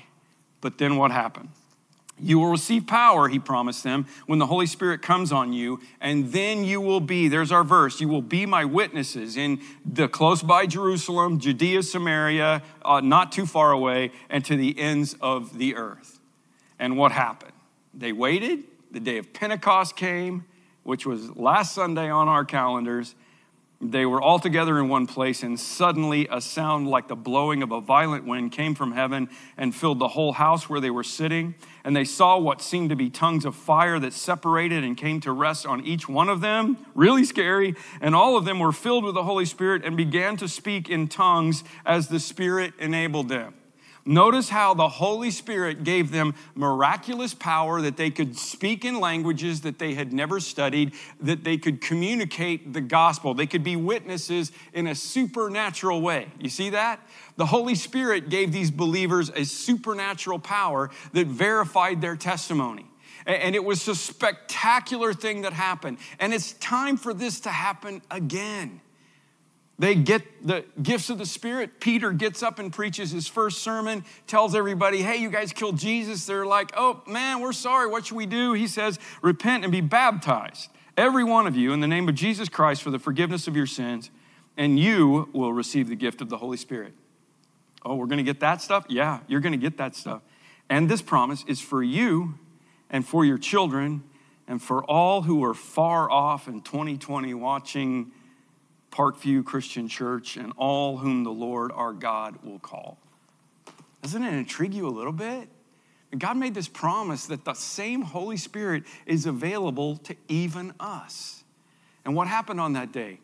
But 0.62 0.78
then 0.78 0.98
what 0.98 1.12
happened? 1.12 1.50
You 2.18 2.40
will 2.40 2.48
receive 2.48 2.88
power, 2.88 3.28
he 3.28 3.40
promised 3.40 3.84
them, 3.84 4.06
when 4.26 4.40
the 4.40 4.46
Holy 4.46 4.68
Spirit 4.68 5.02
comes 5.02 5.34
on 5.34 5.52
you, 5.52 5.82
and 6.00 6.32
then 6.32 6.64
you 6.64 6.80
will 6.80 7.02
be, 7.02 7.28
there's 7.28 7.52
our 7.52 7.66
verse, 7.66 8.00
you 8.00 8.08
will 8.08 8.22
be 8.22 8.46
my 8.46 8.64
witnesses 8.64 9.36
in 9.36 9.60
the 9.86 10.08
close 10.08 10.42
by 10.42 10.66
Jerusalem, 10.66 11.40
Judea, 11.40 11.84
Samaria, 11.84 12.64
uh, 12.86 13.02
not 13.02 13.34
too 13.34 13.46
far 13.46 13.72
away, 13.72 14.12
and 14.30 14.46
to 14.46 14.56
the 14.56 14.80
ends 14.80 15.16
of 15.20 15.58
the 15.58 15.76
earth. 15.76 16.20
And 16.80 16.98
what 16.98 17.12
happened? 17.12 17.52
They 17.94 18.14
waited, 18.14 18.64
the 18.92 19.02
day 19.02 19.18
of 19.18 19.34
Pentecost 19.34 19.98
came, 19.98 20.46
which 20.84 21.06
was 21.06 21.36
last 21.36 21.74
Sunday 21.74 22.10
on 22.10 22.30
our 22.30 22.46
calendars, 22.46 23.16
they 23.92 24.06
were 24.06 24.22
all 24.22 24.40
together 24.40 24.80
in 24.80 24.90
one 24.90 25.08
place, 25.08 25.44
and 25.44 25.60
suddenly 25.60 26.28
a 26.32 26.40
sound 26.40 26.88
like 26.88 27.08
the 27.08 27.16
blowing 27.16 27.64
of 27.64 27.72
a 27.72 27.82
violent 27.82 28.26
wind 28.26 28.52
came 28.52 28.76
from 28.76 28.92
heaven 28.92 29.30
and 29.58 29.76
filled 29.76 30.00
the 30.00 30.08
whole 30.10 30.34
house 30.34 30.70
where 30.70 30.80
they 30.80 30.90
were 30.90 31.04
sitting. 31.04 31.56
And 31.84 31.96
they 31.96 32.06
saw 32.06 32.38
what 32.38 32.62
seemed 32.62 32.90
to 32.90 32.96
be 32.96 33.10
tongues 33.10 33.46
of 33.46 33.56
fire 33.56 34.00
that 34.00 34.14
separated 34.14 34.84
and 34.84 34.96
came 34.98 35.20
to 35.22 35.32
rest 35.32 35.66
on 35.66 35.86
each 35.86 36.08
one 36.08 36.30
of 36.30 36.42
them. 36.42 36.78
Really 36.96 37.26
scary. 37.26 37.76
And 38.02 38.16
all 38.16 38.38
of 38.38 38.46
them 38.46 38.60
were 38.60 38.72
filled 38.72 39.04
with 39.04 39.16
the 39.16 39.24
Holy 39.24 39.46
Spirit 39.46 39.84
and 39.84 39.96
began 39.98 40.38
to 40.38 40.48
speak 40.48 40.90
in 40.90 41.08
tongues 41.08 41.64
as 41.86 42.08
the 42.08 42.20
Spirit 42.20 42.74
enabled 42.80 43.30
them. 43.30 43.54
Notice 44.08 44.50
how 44.50 44.76
the 44.76 44.88
Holy 44.88 45.32
Spirit 45.32 45.84
gave 45.84 46.12
them 46.12 46.36
miraculous 46.54 47.34
power 47.34 47.82
that 47.82 47.98
they 47.98 48.12
could 48.12 48.38
speak 48.38 48.86
in 48.86 49.00
languages 49.00 49.62
that 49.62 49.80
they 49.80 49.96
had 49.96 50.14
never 50.14 50.40
studied, 50.40 50.94
that 51.20 51.44
they 51.44 51.58
could 51.58 51.82
communicate 51.82 52.72
the 52.74 52.82
gospel. 52.82 53.34
They 53.34 53.48
could 53.48 53.64
be 53.64 53.76
witnesses 53.76 54.52
in 54.74 54.86
a 54.86 54.94
supernatural 54.94 56.02
way. 56.02 56.28
You 56.40 56.50
see 56.50 56.70
that? 56.70 57.00
The 57.38 57.48
Holy 57.48 57.74
Spirit 57.74 58.30
gave 58.30 58.52
these 58.52 58.70
believers 58.70 59.30
a 59.30 59.44
supernatural 59.44 60.38
power 60.38 60.92
that 61.14 61.26
verified 61.26 62.00
their 62.00 62.16
testimony. 62.16 62.86
And 63.26 63.56
it 63.56 63.64
was 63.64 63.88
a 63.88 63.96
spectacular 63.96 65.14
thing 65.14 65.42
that 65.42 65.54
happened. 65.54 65.98
And 66.20 66.32
it's 66.32 66.54
time 66.54 66.96
for 66.96 67.12
this 67.12 67.40
to 67.42 67.50
happen 67.50 68.04
again. 68.12 68.82
They 69.78 69.96
get 69.96 70.48
the 70.48 70.64
gifts 70.82 71.10
of 71.10 71.18
the 71.18 71.26
Spirit. 71.26 71.82
Peter 71.82 72.14
gets 72.14 72.42
up 72.42 72.60
and 72.60 72.72
preaches 72.72 73.12
his 73.12 73.28
first 73.28 73.62
sermon, 73.62 74.06
tells 74.26 74.56
everybody, 74.56 75.02
hey, 75.02 75.18
you 75.18 75.30
guys 75.30 75.52
killed 75.52 75.78
Jesus. 75.78 76.26
They're 76.26 76.46
like, 76.46 76.72
oh, 76.78 77.04
man, 77.08 77.42
we're 77.42 77.52
sorry. 77.52 77.88
What 77.88 78.06
should 78.06 78.16
we 78.16 78.26
do? 78.26 78.54
He 78.54 78.68
says, 78.68 79.00
repent 79.22 79.64
and 79.64 79.72
be 79.74 79.82
baptized, 79.82 80.70
every 80.96 81.26
one 81.26 81.46
of 81.46 81.58
you, 81.58 81.74
in 81.74 81.82
the 81.82 81.88
name 81.88 82.08
of 82.08 82.16
Jesus 82.16 82.48
Christ 82.48 82.84
for 82.84 82.90
the 82.90 83.00
forgiveness 83.00 83.50
of 83.50 83.56
your 83.58 83.66
sins, 83.66 84.12
and 84.56 84.80
you 84.80 85.30
will 85.34 85.52
receive 85.52 85.90
the 85.90 85.96
gift 85.96 86.22
of 86.22 86.30
the 86.30 86.38
Holy 86.38 86.58
Spirit. 86.58 86.94
Oh, 87.84 87.96
we're 87.96 88.08
going 88.08 88.18
to 88.18 88.24
get 88.24 88.40
that 88.40 88.62
stuff? 88.62 88.86
Yeah, 88.88 89.20
you're 89.28 89.42
going 89.42 89.52
to 89.52 89.58
get 89.58 89.78
that 89.78 89.96
stuff. 89.96 90.22
And 90.70 90.90
this 90.90 91.02
promise 91.02 91.44
is 91.48 91.60
for 91.60 91.84
you 91.84 92.36
and 92.90 93.06
for 93.06 93.26
your 93.26 93.38
children 93.38 94.04
and 94.48 94.62
for 94.62 94.84
all 94.86 95.24
who 95.24 95.44
are 95.44 95.54
far 95.54 96.10
off 96.10 96.48
in 96.48 96.62
2020 96.62 97.34
watching 97.34 98.12
Parkview 98.96 99.44
Christian 99.44 99.90
Church 99.90 100.38
and 100.38 100.54
all 100.56 100.98
whom 100.98 101.26
the 101.26 101.32
Lord 101.32 101.74
our 101.74 101.92
God 101.92 102.38
will 102.44 102.60
call. 102.60 102.98
Doesn't 104.02 104.24
it 104.24 104.34
intrigue 104.34 104.74
you 104.74 104.88
a 104.88 104.90
little 104.90 105.12
bit? 105.12 105.50
God 106.18 106.38
made 106.38 106.54
this 106.54 106.70
promise 106.70 107.26
that 107.26 107.44
the 107.44 107.56
same 107.56 108.04
Holy 108.04 108.38
Spirit 108.38 108.84
is 109.06 109.26
available 109.26 109.98
to 109.98 110.16
even 110.30 110.74
us. 110.80 111.44
And 112.06 112.16
what 112.16 112.28
happened 112.28 112.62
on 112.62 112.74
that 112.74 112.94
day? 112.94 113.20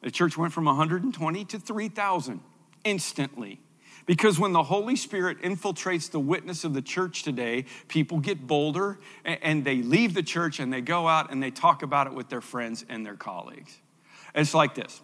The 0.00 0.10
church 0.10 0.38
went 0.38 0.54
from 0.54 0.64
120 0.64 1.44
to 1.44 1.58
3,000 1.58 2.40
instantly. 2.84 3.60
Because 4.06 4.38
when 4.38 4.54
the 4.54 4.62
Holy 4.62 4.96
Spirit 4.96 5.42
infiltrates 5.42 6.10
the 6.10 6.18
witness 6.18 6.64
of 6.64 6.72
the 6.72 6.80
church 6.80 7.22
today, 7.22 7.66
people 7.88 8.18
get 8.20 8.46
bolder 8.46 8.98
and 9.24 9.62
they 9.64 9.82
leave 9.82 10.14
the 10.14 10.22
church 10.22 10.60
and 10.60 10.72
they 10.72 10.80
go 10.80 11.06
out 11.06 11.30
and 11.30 11.42
they 11.42 11.50
talk 11.50 11.82
about 11.82 12.06
it 12.06 12.14
with 12.14 12.30
their 12.30 12.40
friends 12.40 12.86
and 12.88 13.04
their 13.04 13.16
colleagues. 13.16 13.76
It's 14.34 14.54
like 14.54 14.74
this 14.74 15.00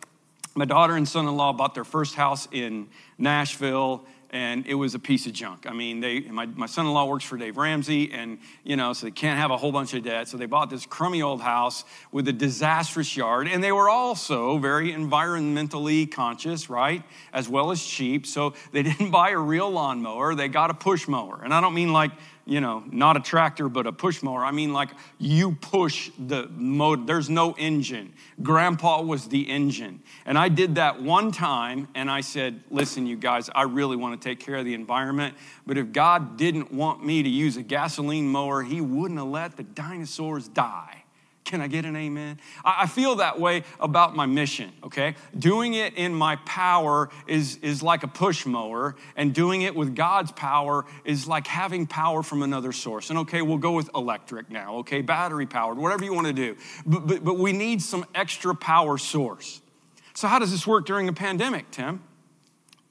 my 0.54 0.64
daughter 0.64 0.96
and 0.96 1.06
son 1.06 1.28
in 1.28 1.36
law 1.36 1.52
bought 1.52 1.74
their 1.74 1.84
first 1.84 2.14
house 2.14 2.48
in 2.50 2.88
Nashville 3.18 4.04
and 4.30 4.66
it 4.66 4.74
was 4.74 4.94
a 4.94 4.98
piece 4.98 5.26
of 5.26 5.32
junk. 5.32 5.66
I 5.68 5.72
mean, 5.72 6.00
they, 6.00 6.20
my, 6.20 6.46
my 6.46 6.66
son 6.66 6.86
in 6.86 6.92
law 6.92 7.06
works 7.06 7.24
for 7.24 7.36
Dave 7.36 7.56
Ramsey, 7.56 8.12
and, 8.12 8.38
you 8.64 8.76
know, 8.76 8.92
so 8.92 9.06
they 9.06 9.12
can't 9.12 9.38
have 9.38 9.50
a 9.50 9.56
whole 9.56 9.72
bunch 9.72 9.94
of 9.94 10.02
debt. 10.02 10.28
So 10.28 10.36
they 10.36 10.46
bought 10.46 10.68
this 10.68 10.84
crummy 10.84 11.22
old 11.22 11.40
house 11.40 11.84
with 12.10 12.26
a 12.28 12.32
disastrous 12.32 13.16
yard, 13.16 13.48
and 13.48 13.62
they 13.62 13.72
were 13.72 13.88
also 13.88 14.58
very 14.58 14.92
environmentally 14.92 16.10
conscious, 16.10 16.68
right? 16.68 17.02
As 17.32 17.48
well 17.48 17.70
as 17.70 17.84
cheap. 17.84 18.26
So 18.26 18.54
they 18.72 18.82
didn't 18.88 19.10
buy 19.10 19.30
a 19.30 19.38
real 19.38 19.70
lawnmower, 19.70 20.34
they 20.34 20.48
got 20.48 20.70
a 20.70 20.74
push 20.74 21.06
mower. 21.06 21.40
And 21.42 21.54
I 21.54 21.60
don't 21.60 21.74
mean 21.74 21.92
like, 21.92 22.10
you 22.46 22.60
know, 22.60 22.84
not 22.90 23.16
a 23.16 23.20
tractor, 23.20 23.68
but 23.68 23.86
a 23.88 23.92
push 23.92 24.22
mower. 24.22 24.44
I 24.44 24.52
mean, 24.52 24.72
like 24.72 24.90
you 25.18 25.56
push 25.56 26.10
the 26.16 26.46
motor, 26.54 27.02
there's 27.04 27.28
no 27.28 27.54
engine. 27.58 28.14
Grandpa 28.40 29.02
was 29.02 29.28
the 29.28 29.50
engine. 29.50 30.00
And 30.24 30.38
I 30.38 30.48
did 30.48 30.76
that 30.76 31.02
one 31.02 31.32
time, 31.32 31.88
and 31.96 32.08
I 32.08 32.20
said, 32.20 32.62
listen, 32.70 33.04
you 33.06 33.16
guys, 33.16 33.50
I 33.52 33.62
really 33.62 33.96
want 33.96 34.20
to 34.20 34.28
take 34.28 34.38
care 34.38 34.54
of 34.54 34.64
the 34.64 34.74
environment, 34.74 35.34
but 35.66 35.76
if 35.76 35.90
God 35.90 36.36
didn't 36.36 36.72
want 36.72 37.04
me 37.04 37.22
to 37.24 37.28
use 37.28 37.56
a 37.56 37.62
gasoline 37.62 38.28
mower, 38.28 38.62
He 38.62 38.80
wouldn't 38.80 39.18
have 39.18 39.28
let 39.28 39.56
the 39.56 39.64
dinosaurs 39.64 40.46
die. 40.46 41.02
Can 41.46 41.60
I 41.60 41.68
get 41.68 41.84
an 41.84 41.94
amen? 41.94 42.40
I 42.64 42.88
feel 42.88 43.14
that 43.16 43.38
way 43.38 43.62
about 43.78 44.16
my 44.16 44.26
mission, 44.26 44.72
okay? 44.82 45.14
Doing 45.38 45.74
it 45.74 45.94
in 45.94 46.12
my 46.12 46.34
power 46.44 47.08
is, 47.28 47.58
is 47.62 47.84
like 47.84 48.02
a 48.02 48.08
push 48.08 48.44
mower, 48.46 48.96
and 49.14 49.32
doing 49.32 49.62
it 49.62 49.72
with 49.76 49.94
God's 49.94 50.32
power 50.32 50.84
is 51.04 51.28
like 51.28 51.46
having 51.46 51.86
power 51.86 52.24
from 52.24 52.42
another 52.42 52.72
source. 52.72 53.10
And 53.10 53.20
okay, 53.20 53.42
we'll 53.42 53.58
go 53.58 53.70
with 53.70 53.88
electric 53.94 54.50
now, 54.50 54.78
okay? 54.78 55.02
Battery 55.02 55.46
powered, 55.46 55.78
whatever 55.78 56.04
you 56.04 56.12
want 56.12 56.26
to 56.26 56.32
do. 56.32 56.56
But, 56.84 57.06
but, 57.06 57.24
but 57.24 57.38
we 57.38 57.52
need 57.52 57.80
some 57.80 58.04
extra 58.12 58.52
power 58.52 58.98
source. 58.98 59.60
So, 60.14 60.26
how 60.26 60.40
does 60.40 60.50
this 60.50 60.66
work 60.66 60.84
during 60.84 61.08
a 61.08 61.12
pandemic, 61.12 61.70
Tim? 61.70 62.02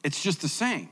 It's 0.01 0.23
just 0.23 0.41
the 0.41 0.47
same. 0.47 0.87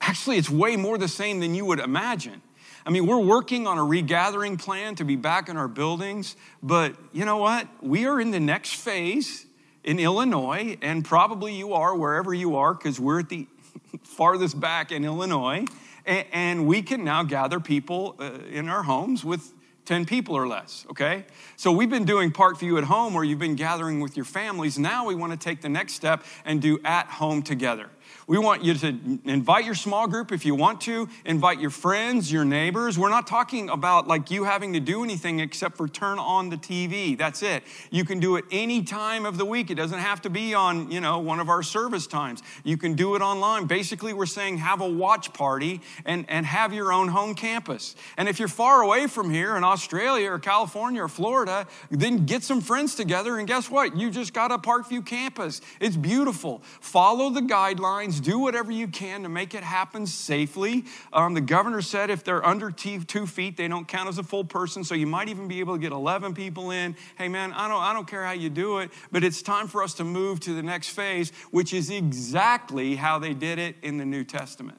Actually, 0.00 0.36
it's 0.36 0.50
way 0.50 0.76
more 0.76 0.98
the 0.98 1.08
same 1.08 1.40
than 1.40 1.52
you 1.52 1.64
would 1.64 1.80
imagine. 1.80 2.42
I 2.86 2.90
mean, 2.90 3.04
we're 3.04 3.18
working 3.18 3.66
on 3.66 3.78
a 3.78 3.84
regathering 3.84 4.56
plan 4.56 4.94
to 4.94 5.04
be 5.04 5.16
back 5.16 5.48
in 5.48 5.56
our 5.56 5.66
buildings, 5.66 6.36
but 6.62 6.94
you 7.12 7.24
know 7.24 7.38
what? 7.38 7.66
We 7.82 8.06
are 8.06 8.20
in 8.20 8.30
the 8.30 8.38
next 8.38 8.76
phase 8.76 9.44
in 9.82 9.98
Illinois, 9.98 10.78
and 10.80 11.04
probably 11.04 11.52
you 11.52 11.72
are 11.72 11.96
wherever 11.96 12.32
you 12.32 12.54
are, 12.54 12.72
because 12.72 13.00
we're 13.00 13.18
at 13.18 13.28
the 13.28 13.48
farthest 14.04 14.60
back 14.60 14.92
in 14.92 15.04
Illinois, 15.04 15.64
and 16.06 16.68
we 16.68 16.80
can 16.80 17.02
now 17.02 17.24
gather 17.24 17.58
people 17.58 18.14
uh, 18.20 18.30
in 18.52 18.68
our 18.68 18.84
homes 18.84 19.24
with 19.24 19.52
10 19.86 20.06
people 20.06 20.36
or 20.36 20.46
less, 20.46 20.86
okay? 20.90 21.24
So 21.56 21.72
we've 21.72 21.90
been 21.90 22.04
doing 22.04 22.30
part 22.30 22.56
Parkview 22.56 22.78
at 22.78 22.84
home 22.84 23.14
where 23.14 23.24
you've 23.24 23.40
been 23.40 23.56
gathering 23.56 23.98
with 23.98 24.16
your 24.16 24.24
families. 24.24 24.78
Now 24.78 25.06
we 25.06 25.16
want 25.16 25.32
to 25.32 25.38
take 25.38 25.60
the 25.60 25.68
next 25.68 25.94
step 25.94 26.24
and 26.44 26.62
do 26.62 26.78
at 26.84 27.06
home 27.06 27.42
together. 27.42 27.90
We 28.28 28.38
want 28.38 28.64
you 28.64 28.74
to 28.74 28.88
invite 29.24 29.64
your 29.64 29.76
small 29.76 30.08
group 30.08 30.32
if 30.32 30.44
you 30.44 30.56
want 30.56 30.80
to, 30.80 31.08
invite 31.24 31.60
your 31.60 31.70
friends, 31.70 32.32
your 32.32 32.44
neighbors. 32.44 32.98
We're 32.98 33.08
not 33.08 33.28
talking 33.28 33.68
about 33.68 34.08
like 34.08 34.32
you 34.32 34.42
having 34.42 34.72
to 34.72 34.80
do 34.80 35.04
anything 35.04 35.38
except 35.38 35.76
for 35.76 35.86
turn 35.86 36.18
on 36.18 36.50
the 36.50 36.56
TV. 36.56 37.16
That's 37.16 37.40
it. 37.44 37.62
You 37.88 38.04
can 38.04 38.18
do 38.18 38.34
it 38.34 38.44
any 38.50 38.82
time 38.82 39.26
of 39.26 39.38
the 39.38 39.44
week. 39.44 39.70
It 39.70 39.76
doesn't 39.76 40.00
have 40.00 40.22
to 40.22 40.30
be 40.30 40.54
on, 40.54 40.90
you 40.90 41.00
know, 41.00 41.20
one 41.20 41.38
of 41.38 41.48
our 41.48 41.62
service 41.62 42.08
times. 42.08 42.42
You 42.64 42.76
can 42.76 42.94
do 42.94 43.14
it 43.14 43.22
online. 43.22 43.66
Basically, 43.66 44.12
we're 44.12 44.26
saying 44.26 44.58
have 44.58 44.80
a 44.80 44.88
watch 44.88 45.32
party 45.32 45.80
and, 46.04 46.24
and 46.28 46.44
have 46.46 46.72
your 46.72 46.92
own 46.92 47.06
home 47.06 47.32
campus. 47.32 47.94
And 48.16 48.28
if 48.28 48.40
you're 48.40 48.48
far 48.48 48.82
away 48.82 49.06
from 49.06 49.30
here 49.30 49.56
in 49.56 49.62
Australia 49.62 50.32
or 50.32 50.40
California 50.40 51.00
or 51.00 51.08
Florida, 51.08 51.64
then 51.92 52.26
get 52.26 52.42
some 52.42 52.60
friends 52.60 52.96
together 52.96 53.38
and 53.38 53.46
guess 53.46 53.70
what? 53.70 53.96
You 53.96 54.10
just 54.10 54.34
got 54.34 54.50
a 54.50 54.58
Parkview 54.58 55.06
campus. 55.06 55.60
It's 55.78 55.96
beautiful. 55.96 56.60
Follow 56.80 57.30
the 57.30 57.42
guidelines 57.42 58.15
do 58.20 58.38
whatever 58.38 58.70
you 58.70 58.88
can 58.88 59.22
to 59.22 59.28
make 59.28 59.54
it 59.54 59.62
happen 59.62 60.06
safely. 60.06 60.84
Um, 61.12 61.34
the 61.34 61.40
governor 61.40 61.82
said 61.82 62.10
if 62.10 62.24
they're 62.24 62.44
under 62.44 62.70
two 62.70 63.26
feet, 63.26 63.56
they 63.56 63.68
don't 63.68 63.86
count 63.86 64.08
as 64.08 64.18
a 64.18 64.22
full 64.22 64.44
person. 64.44 64.84
So 64.84 64.94
you 64.94 65.06
might 65.06 65.28
even 65.28 65.48
be 65.48 65.60
able 65.60 65.74
to 65.74 65.80
get 65.80 65.92
11 65.92 66.34
people 66.34 66.70
in. 66.70 66.96
Hey, 67.16 67.28
man, 67.28 67.52
I 67.52 67.68
don't, 67.68 67.82
I 67.82 67.92
don't 67.92 68.06
care 68.06 68.24
how 68.24 68.32
you 68.32 68.50
do 68.50 68.78
it, 68.78 68.90
but 69.10 69.24
it's 69.24 69.42
time 69.42 69.68
for 69.68 69.82
us 69.82 69.94
to 69.94 70.04
move 70.04 70.40
to 70.40 70.54
the 70.54 70.62
next 70.62 70.90
phase, 70.90 71.32
which 71.50 71.72
is 71.72 71.90
exactly 71.90 72.96
how 72.96 73.18
they 73.18 73.34
did 73.34 73.58
it 73.58 73.76
in 73.82 73.98
the 73.98 74.04
New 74.04 74.24
Testament. 74.24 74.78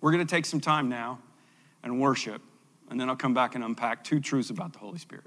We're 0.00 0.12
going 0.12 0.26
to 0.26 0.30
take 0.30 0.46
some 0.46 0.60
time 0.60 0.88
now 0.88 1.18
and 1.82 2.00
worship, 2.00 2.42
and 2.90 3.00
then 3.00 3.08
I'll 3.08 3.16
come 3.16 3.34
back 3.34 3.54
and 3.54 3.64
unpack 3.64 4.04
two 4.04 4.20
truths 4.20 4.50
about 4.50 4.72
the 4.72 4.78
Holy 4.78 4.98
Spirit. 4.98 5.26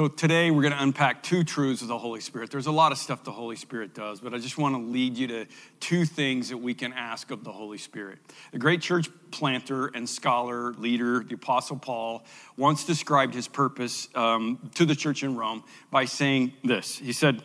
So 0.00 0.08
today 0.08 0.50
we're 0.50 0.62
going 0.62 0.72
to 0.72 0.82
unpack 0.82 1.22
two 1.22 1.44
truths 1.44 1.82
of 1.82 1.88
the 1.88 1.98
Holy 1.98 2.22
Spirit. 2.22 2.50
There's 2.50 2.68
a 2.68 2.72
lot 2.72 2.90
of 2.90 2.96
stuff 2.96 3.22
the 3.22 3.32
Holy 3.32 3.54
Spirit 3.54 3.92
does, 3.92 4.18
but 4.18 4.32
I 4.32 4.38
just 4.38 4.56
want 4.56 4.74
to 4.74 4.80
lead 4.80 5.18
you 5.18 5.26
to 5.26 5.46
two 5.78 6.06
things 6.06 6.48
that 6.48 6.56
we 6.56 6.72
can 6.72 6.94
ask 6.94 7.30
of 7.30 7.44
the 7.44 7.52
Holy 7.52 7.76
Spirit. 7.76 8.18
The 8.50 8.58
great 8.58 8.80
church 8.80 9.10
planter 9.30 9.88
and 9.88 10.08
scholar, 10.08 10.72
leader, 10.72 11.22
the 11.22 11.34
Apostle 11.34 11.76
Paul, 11.76 12.24
once 12.56 12.84
described 12.84 13.34
his 13.34 13.46
purpose 13.46 14.08
um, 14.14 14.70
to 14.76 14.86
the 14.86 14.96
church 14.96 15.22
in 15.22 15.36
Rome 15.36 15.64
by 15.90 16.06
saying 16.06 16.54
this. 16.64 16.96
He 16.96 17.12
said, 17.12 17.42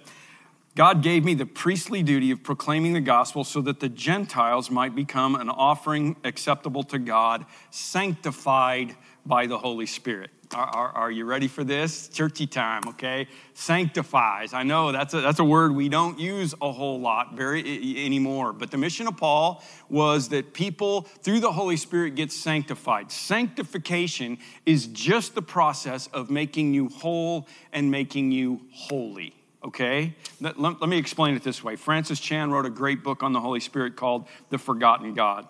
God 0.76 1.04
gave 1.04 1.26
me 1.26 1.34
the 1.34 1.46
priestly 1.46 2.04
duty 2.04 2.32
of 2.32 2.42
proclaiming 2.42 2.94
the 2.94 3.02
gospel 3.02 3.44
so 3.44 3.60
that 3.64 3.82
the 3.82 3.90
Gentiles 3.90 4.72
might 4.72 4.96
become 4.96 5.36
an 5.36 5.50
offering 5.50 6.16
acceptable 6.24 6.84
to 6.84 7.00
God, 7.00 7.46
sanctified 7.70 8.96
by 9.26 9.46
the 9.46 9.58
Holy 9.58 9.88
Spirit. 9.88 10.32
Are, 10.54 10.68
are, 10.68 10.90
are 10.90 11.12
you 11.12 11.26
ready 11.26 11.48
for 11.48 11.64
this? 11.64 12.08
Churchy 12.10 12.46
time, 12.48 12.82
okay? 12.88 13.28
Sanctifies. 13.54 14.54
I 14.54 14.64
know 14.64 14.92
that's 14.92 15.14
a, 15.14 15.22
that's 15.22 15.40
a 15.40 15.44
word 15.44 15.74
we 15.74 15.90
don't 15.90 16.20
use 16.20 16.54
a 16.62 16.72
whole 16.72 17.00
lot 17.00 17.36
very 17.36 17.62
anymore, 18.06 18.54
but 18.54 18.72
the 18.72 18.78
mission 18.78 19.08
of 19.08 19.18
Paul 19.18 19.64
was 19.90 20.30
that 20.30 20.54
people 20.54 21.02
through 21.02 21.40
the 21.40 21.52
Holy 21.52 21.78
Spirit 21.78 22.16
get 22.16 22.32
sanctified. 22.32 23.12
Sanctification 23.12 24.38
is 24.66 24.88
just 24.88 25.36
the 25.36 25.42
process 25.42 26.08
of 26.08 26.30
making 26.30 26.74
you 26.74 26.90
whole 26.90 27.48
and 27.74 27.90
making 27.90 28.32
you 28.32 28.62
holy 28.72 29.34
okay? 29.64 30.16
Let, 30.40 30.60
let- 30.60 30.80
let 30.80 30.90
me 30.90 30.98
explain 30.98 31.36
it 31.36 31.44
this 31.44 31.64
way. 31.64 31.76
Francis 31.76 32.20
Chan 32.20 32.52
wrote 32.52 32.68
a 32.68 32.70
great 32.70 33.04
book 33.04 33.24
on 33.24 33.34
the 33.34 33.42
Holy 33.42 33.60
Spirit 33.60 33.96
called 33.96 34.28
The 34.50 34.60
Forgotten 34.60 35.16
God. 35.16 35.48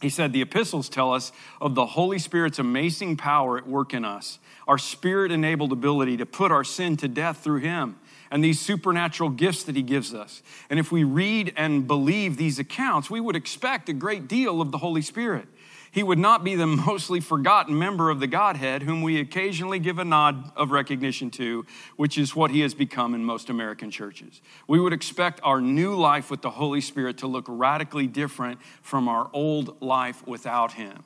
He 0.00 0.08
said, 0.08 0.32
The 0.32 0.42
epistles 0.42 0.88
tell 0.88 1.12
us 1.12 1.32
of 1.60 1.74
the 1.74 1.86
Holy 1.86 2.18
Spirit's 2.18 2.58
amazing 2.58 3.16
power 3.16 3.58
at 3.58 3.66
work 3.66 3.92
in 3.92 4.04
us, 4.04 4.38
our 4.66 4.78
spirit 4.78 5.30
enabled 5.30 5.72
ability 5.72 6.16
to 6.18 6.26
put 6.26 6.50
our 6.50 6.64
sin 6.64 6.96
to 6.98 7.08
death 7.08 7.38
through 7.38 7.60
Him, 7.60 7.98
and 8.30 8.42
these 8.42 8.60
supernatural 8.60 9.30
gifts 9.30 9.64
that 9.64 9.76
He 9.76 9.82
gives 9.82 10.14
us. 10.14 10.42
And 10.70 10.78
if 10.78 10.90
we 10.90 11.04
read 11.04 11.52
and 11.56 11.86
believe 11.86 12.36
these 12.36 12.58
accounts, 12.58 13.10
we 13.10 13.20
would 13.20 13.36
expect 13.36 13.88
a 13.88 13.92
great 13.92 14.26
deal 14.26 14.60
of 14.60 14.70
the 14.70 14.78
Holy 14.78 15.02
Spirit. 15.02 15.48
He 15.92 16.02
would 16.02 16.18
not 16.18 16.44
be 16.44 16.54
the 16.54 16.66
mostly 16.66 17.20
forgotten 17.20 17.78
member 17.78 18.10
of 18.10 18.20
the 18.20 18.26
Godhead 18.26 18.82
whom 18.82 19.02
we 19.02 19.18
occasionally 19.18 19.78
give 19.78 19.98
a 19.98 20.04
nod 20.04 20.52
of 20.56 20.70
recognition 20.70 21.30
to, 21.32 21.66
which 21.96 22.16
is 22.18 22.36
what 22.36 22.50
he 22.50 22.60
has 22.60 22.74
become 22.74 23.14
in 23.14 23.24
most 23.24 23.50
American 23.50 23.90
churches. 23.90 24.40
We 24.66 24.80
would 24.80 24.92
expect 24.92 25.40
our 25.42 25.60
new 25.60 25.94
life 25.94 26.30
with 26.30 26.42
the 26.42 26.50
Holy 26.50 26.80
Spirit 26.80 27.18
to 27.18 27.26
look 27.26 27.46
radically 27.48 28.06
different 28.06 28.60
from 28.82 29.08
our 29.08 29.30
old 29.32 29.80
life 29.82 30.26
without 30.26 30.72
him. 30.72 31.04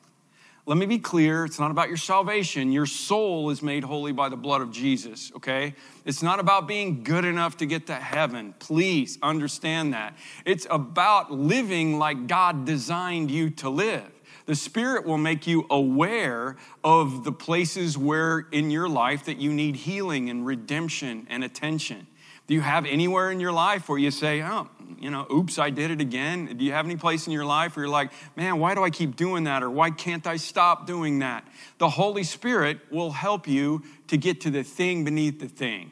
Let 0.67 0.79
me 0.79 0.87
be 0.87 0.97
clear, 0.97 1.45
it's 1.45 1.59
not 1.59 1.69
about 1.69 1.89
your 1.89 1.97
salvation. 1.97 2.71
Your 2.71 2.87
soul 2.87 3.51
is 3.51 3.61
made 3.61 3.83
holy 3.83 4.11
by 4.11 4.29
the 4.29 4.35
blood 4.35 4.61
of 4.61 4.71
Jesus, 4.71 5.31
okay? 5.35 5.75
It's 6.05 6.23
not 6.23 6.39
about 6.39 6.67
being 6.67 7.03
good 7.03 7.23
enough 7.23 7.57
to 7.57 7.67
get 7.67 7.85
to 7.87 7.93
heaven. 7.93 8.55
Please 8.57 9.19
understand 9.21 9.93
that. 9.93 10.17
It's 10.43 10.65
about 10.71 11.31
living 11.31 11.99
like 11.99 12.25
God 12.25 12.65
designed 12.65 13.29
you 13.29 13.51
to 13.51 13.69
live. 13.69 14.14
The 14.45 14.55
Spirit 14.55 15.05
will 15.05 15.17
make 15.17 15.47
you 15.47 15.65
aware 15.69 16.55
of 16.83 17.23
the 17.23 17.31
places 17.31 17.97
where 17.97 18.45
in 18.51 18.69
your 18.69 18.87
life 18.87 19.25
that 19.25 19.37
you 19.37 19.51
need 19.51 19.75
healing 19.75 20.29
and 20.29 20.45
redemption 20.45 21.25
and 21.29 21.43
attention. 21.43 22.07
Do 22.47 22.53
you 22.53 22.61
have 22.61 22.85
anywhere 22.85 23.31
in 23.31 23.39
your 23.39 23.51
life 23.51 23.89
where 23.89 23.97
you 23.97 24.11
say, 24.11 24.43
oh, 24.43 24.69
you 24.99 25.09
know, 25.09 25.25
oops, 25.33 25.57
I 25.57 25.71
did 25.71 25.89
it 25.89 25.99
again? 25.99 26.57
Do 26.57 26.63
you 26.63 26.73
have 26.73 26.85
any 26.85 26.95
place 26.95 27.25
in 27.25 27.33
your 27.33 27.45
life 27.45 27.75
where 27.75 27.85
you're 27.85 27.91
like, 27.91 28.11
man, 28.35 28.59
why 28.59 28.75
do 28.75 28.83
I 28.83 28.91
keep 28.91 29.15
doing 29.15 29.45
that? 29.45 29.63
Or 29.63 29.69
why 29.71 29.89
can't 29.89 30.27
I 30.27 30.37
stop 30.37 30.85
doing 30.85 31.19
that? 31.19 31.47
The 31.79 31.89
Holy 31.89 32.23
Spirit 32.23 32.79
will 32.91 33.11
help 33.11 33.47
you 33.47 33.81
to 34.09 34.17
get 34.17 34.41
to 34.41 34.51
the 34.51 34.63
thing 34.63 35.03
beneath 35.03 35.39
the 35.39 35.47
thing. 35.47 35.89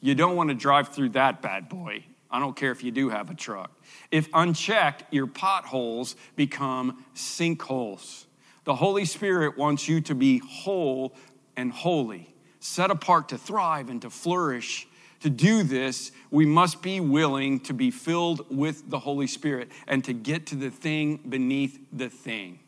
You 0.00 0.14
don't 0.14 0.36
want 0.36 0.50
to 0.50 0.54
drive 0.54 0.88
through 0.88 1.10
that 1.10 1.42
bad 1.42 1.68
boy. 1.68 2.04
I 2.30 2.40
don't 2.40 2.56
care 2.56 2.72
if 2.72 2.82
you 2.82 2.90
do 2.90 3.08
have 3.08 3.30
a 3.30 3.34
truck. 3.34 3.70
If 4.10 4.28
unchecked, 4.34 5.04
your 5.12 5.26
potholes 5.26 6.16
become 6.34 7.04
sinkholes. 7.14 8.26
The 8.64 8.74
Holy 8.74 9.04
Spirit 9.04 9.56
wants 9.56 9.88
you 9.88 10.00
to 10.02 10.14
be 10.14 10.38
whole 10.38 11.14
and 11.56 11.72
holy, 11.72 12.34
set 12.60 12.90
apart 12.90 13.28
to 13.30 13.38
thrive 13.38 13.88
and 13.88 14.02
to 14.02 14.10
flourish. 14.10 14.88
To 15.20 15.30
do 15.30 15.62
this, 15.62 16.12
we 16.30 16.44
must 16.46 16.82
be 16.82 17.00
willing 17.00 17.60
to 17.60 17.72
be 17.72 17.90
filled 17.90 18.44
with 18.54 18.90
the 18.90 18.98
Holy 18.98 19.26
Spirit 19.26 19.70
and 19.86 20.04
to 20.04 20.12
get 20.12 20.46
to 20.46 20.56
the 20.56 20.70
thing 20.70 21.20
beneath 21.28 21.78
the 21.92 22.10
thing. 22.10 22.58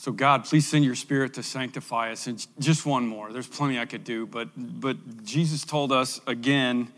So, 0.00 0.12
God, 0.12 0.46
please 0.46 0.66
send 0.66 0.82
your 0.82 0.94
spirit 0.94 1.34
to 1.34 1.42
sanctify 1.42 2.12
us. 2.12 2.26
And 2.26 2.46
just 2.58 2.86
one 2.86 3.06
more. 3.06 3.34
There's 3.34 3.46
plenty 3.46 3.78
I 3.78 3.84
could 3.84 4.02
do, 4.02 4.24
but, 4.24 4.48
but 4.56 5.24
Jesus 5.24 5.62
told 5.62 5.92
us 5.92 6.22
again, 6.26 6.90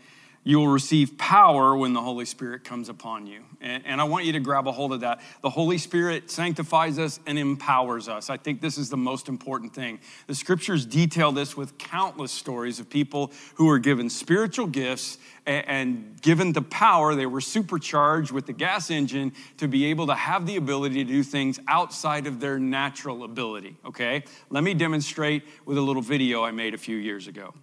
you 0.43 0.59
will 0.59 0.67
receive 0.67 1.17
power 1.17 1.75
when 1.75 1.93
the 1.93 2.01
Holy 2.01 2.25
Spirit 2.25 2.63
comes 2.63 2.89
upon 2.89 3.27
you. 3.27 3.43
And, 3.61 3.83
and 3.85 4.01
I 4.01 4.03
want 4.03 4.25
you 4.25 4.33
to 4.33 4.39
grab 4.39 4.67
a 4.67 4.71
hold 4.71 4.91
of 4.91 4.99
that. 4.99 5.21
The 5.41 5.49
Holy 5.49 5.77
Spirit 5.77 6.29
sanctifies 6.29 6.99
us 6.99 7.19
and 7.25 7.39
empowers 7.39 8.09
us. 8.09 8.29
I 8.29 8.37
think 8.37 8.59
this 8.59 8.77
is 8.77 8.89
the 8.89 8.97
most 8.97 9.29
important 9.29 9.73
thing. 9.73 9.99
The 10.27 10.35
scriptures 10.35 10.85
detail 10.85 11.31
this 11.31 11.55
with 11.55 11.77
countless 11.77 12.31
stories 12.31 12.79
of 12.79 12.89
people 12.89 13.31
who 13.55 13.67
were 13.67 13.79
given 13.79 14.09
spiritual 14.09 14.67
gifts 14.67 15.17
and, 15.45 15.67
and 15.67 16.21
given 16.21 16.51
the 16.51 16.61
power. 16.61 17.15
They 17.15 17.25
were 17.25 17.41
supercharged 17.41 18.31
with 18.31 18.45
the 18.45 18.53
gas 18.53 18.91
engine 18.91 19.31
to 19.57 19.67
be 19.69 19.85
able 19.85 20.07
to 20.07 20.15
have 20.15 20.45
the 20.45 20.57
ability 20.57 21.05
to 21.05 21.09
do 21.09 21.23
things 21.23 21.59
outside 21.69 22.27
of 22.27 22.41
their 22.41 22.59
natural 22.59 23.23
ability. 23.23 23.77
Okay? 23.85 24.25
Let 24.49 24.63
me 24.63 24.73
demonstrate 24.73 25.43
with 25.65 25.77
a 25.77 25.81
little 25.81 26.01
video 26.01 26.43
I 26.43 26.51
made 26.51 26.73
a 26.73 26.77
few 26.77 26.97
years 26.97 27.27
ago. 27.27 27.53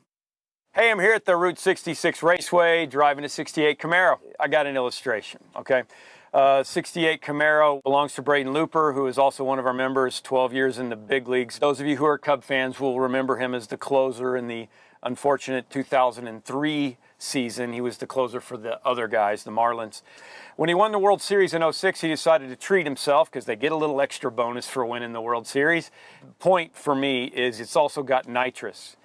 Hey, 0.73 0.93
I'm 0.93 1.01
here 1.01 1.15
at 1.15 1.25
the 1.25 1.35
Route 1.35 1.59
66 1.59 2.23
Raceway 2.23 2.87
driving 2.87 3.25
a 3.25 3.29
68 3.29 3.81
Camaro. 3.81 4.21
I 4.39 4.47
got 4.47 4.69
an 4.69 4.77
illustration, 4.77 5.41
okay? 5.57 5.83
Uh, 6.33 6.63
68 6.63 7.21
Camaro 7.21 7.83
belongs 7.83 8.15
to 8.15 8.23
Braden 8.23 8.53
Looper, 8.53 8.93
who 8.93 9.09
is 9.09 9.19
also 9.19 9.43
one 9.43 9.59
of 9.59 9.67
our 9.67 9.73
members, 9.75 10.21
12 10.21 10.53
years 10.55 10.79
in 10.79 10.89
the 10.89 10.95
big 10.95 11.27
leagues. 11.27 11.59
Those 11.59 11.81
of 11.81 11.89
you 11.89 11.97
who 11.97 12.05
are 12.05 12.17
Cub 12.19 12.45
fans 12.45 12.79
will 12.79 13.01
remember 13.01 13.39
him 13.39 13.53
as 13.53 13.67
the 13.67 13.77
closer 13.77 14.37
in 14.37 14.47
the 14.47 14.69
unfortunate 15.03 15.69
2003 15.71 16.99
season. 17.19 17.73
He 17.73 17.81
was 17.81 17.99
the 17.99 18.07
closer 18.07 18.41
for 18.41 18.57
the 18.57 18.79
other 18.87 19.09
guys, 19.09 19.43
the 19.43 19.51
Marlins. 19.51 20.03
When 20.55 20.69
he 20.69 20.75
won 20.77 20.93
the 20.93 21.01
World 21.01 21.21
Series 21.21 21.53
in 21.53 21.65
06, 21.73 22.01
he 22.01 22.07
decided 22.07 22.49
to 22.49 22.55
treat 22.55 22.87
himself 22.87 23.29
because 23.29 23.45
they 23.45 23.57
get 23.57 23.73
a 23.73 23.77
little 23.77 24.01
extra 24.01 24.31
bonus 24.31 24.69
for 24.69 24.87
winning 24.87 25.15
the 25.15 25.21
World 25.21 25.49
Series. 25.49 25.91
Point 26.39 26.77
for 26.77 26.95
me 26.95 27.25
is 27.25 27.59
it's 27.59 27.75
also 27.75 28.05
got 28.05 28.29
nitrous. 28.29 28.97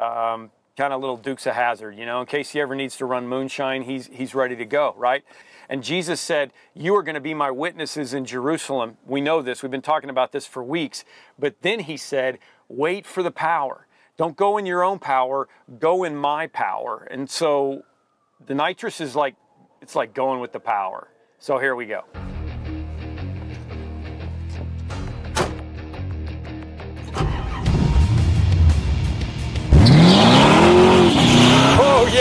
Um, 0.00 0.50
kind 0.76 0.92
of 0.92 1.00
little 1.00 1.16
Dukes 1.16 1.46
of 1.46 1.54
Hazzard, 1.54 1.96
you 1.96 2.04
know, 2.04 2.20
in 2.20 2.26
case 2.26 2.50
he 2.50 2.60
ever 2.60 2.74
needs 2.74 2.96
to 2.96 3.06
run 3.06 3.28
moonshine, 3.28 3.82
he's, 3.82 4.08
he's 4.08 4.34
ready 4.34 4.56
to 4.56 4.64
go, 4.64 4.94
right? 4.96 5.24
And 5.68 5.82
Jesus 5.82 6.20
said, 6.20 6.52
You 6.74 6.94
are 6.96 7.02
going 7.02 7.14
to 7.14 7.20
be 7.20 7.34
my 7.34 7.50
witnesses 7.50 8.12
in 8.12 8.24
Jerusalem. 8.24 8.96
We 9.06 9.20
know 9.20 9.40
this, 9.42 9.62
we've 9.62 9.70
been 9.70 9.82
talking 9.82 10.10
about 10.10 10.32
this 10.32 10.46
for 10.46 10.62
weeks. 10.62 11.04
But 11.38 11.62
then 11.62 11.80
he 11.80 11.96
said, 11.96 12.38
Wait 12.68 13.06
for 13.06 13.22
the 13.22 13.30
power. 13.30 13.86
Don't 14.16 14.36
go 14.36 14.58
in 14.58 14.66
your 14.66 14.84
own 14.84 14.98
power, 14.98 15.48
go 15.78 16.04
in 16.04 16.14
my 16.14 16.46
power. 16.46 17.06
And 17.10 17.28
so 17.28 17.82
the 18.46 18.54
nitrous 18.54 19.00
is 19.00 19.16
like, 19.16 19.34
it's 19.80 19.96
like 19.96 20.14
going 20.14 20.40
with 20.40 20.52
the 20.52 20.60
power. 20.60 21.08
So 21.38 21.58
here 21.58 21.74
we 21.74 21.86
go. 21.86 22.04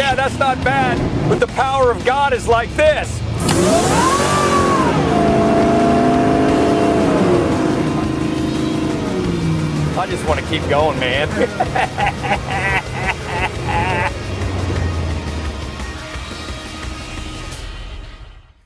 Yeah, 0.04 0.16
that's 0.16 0.38
not 0.38 0.62
bad. 0.66 1.00
But 1.30 1.40
the 1.40 1.48
power 1.48 1.90
of 1.90 2.04
God 2.04 2.34
is 2.34 2.46
like 2.46 2.70
this. 2.76 3.22
I 9.98 10.06
just 10.10 10.28
want 10.28 10.42
to 10.42 10.46
keep 10.48 10.68
going, 10.70 11.00
man. 11.00 11.30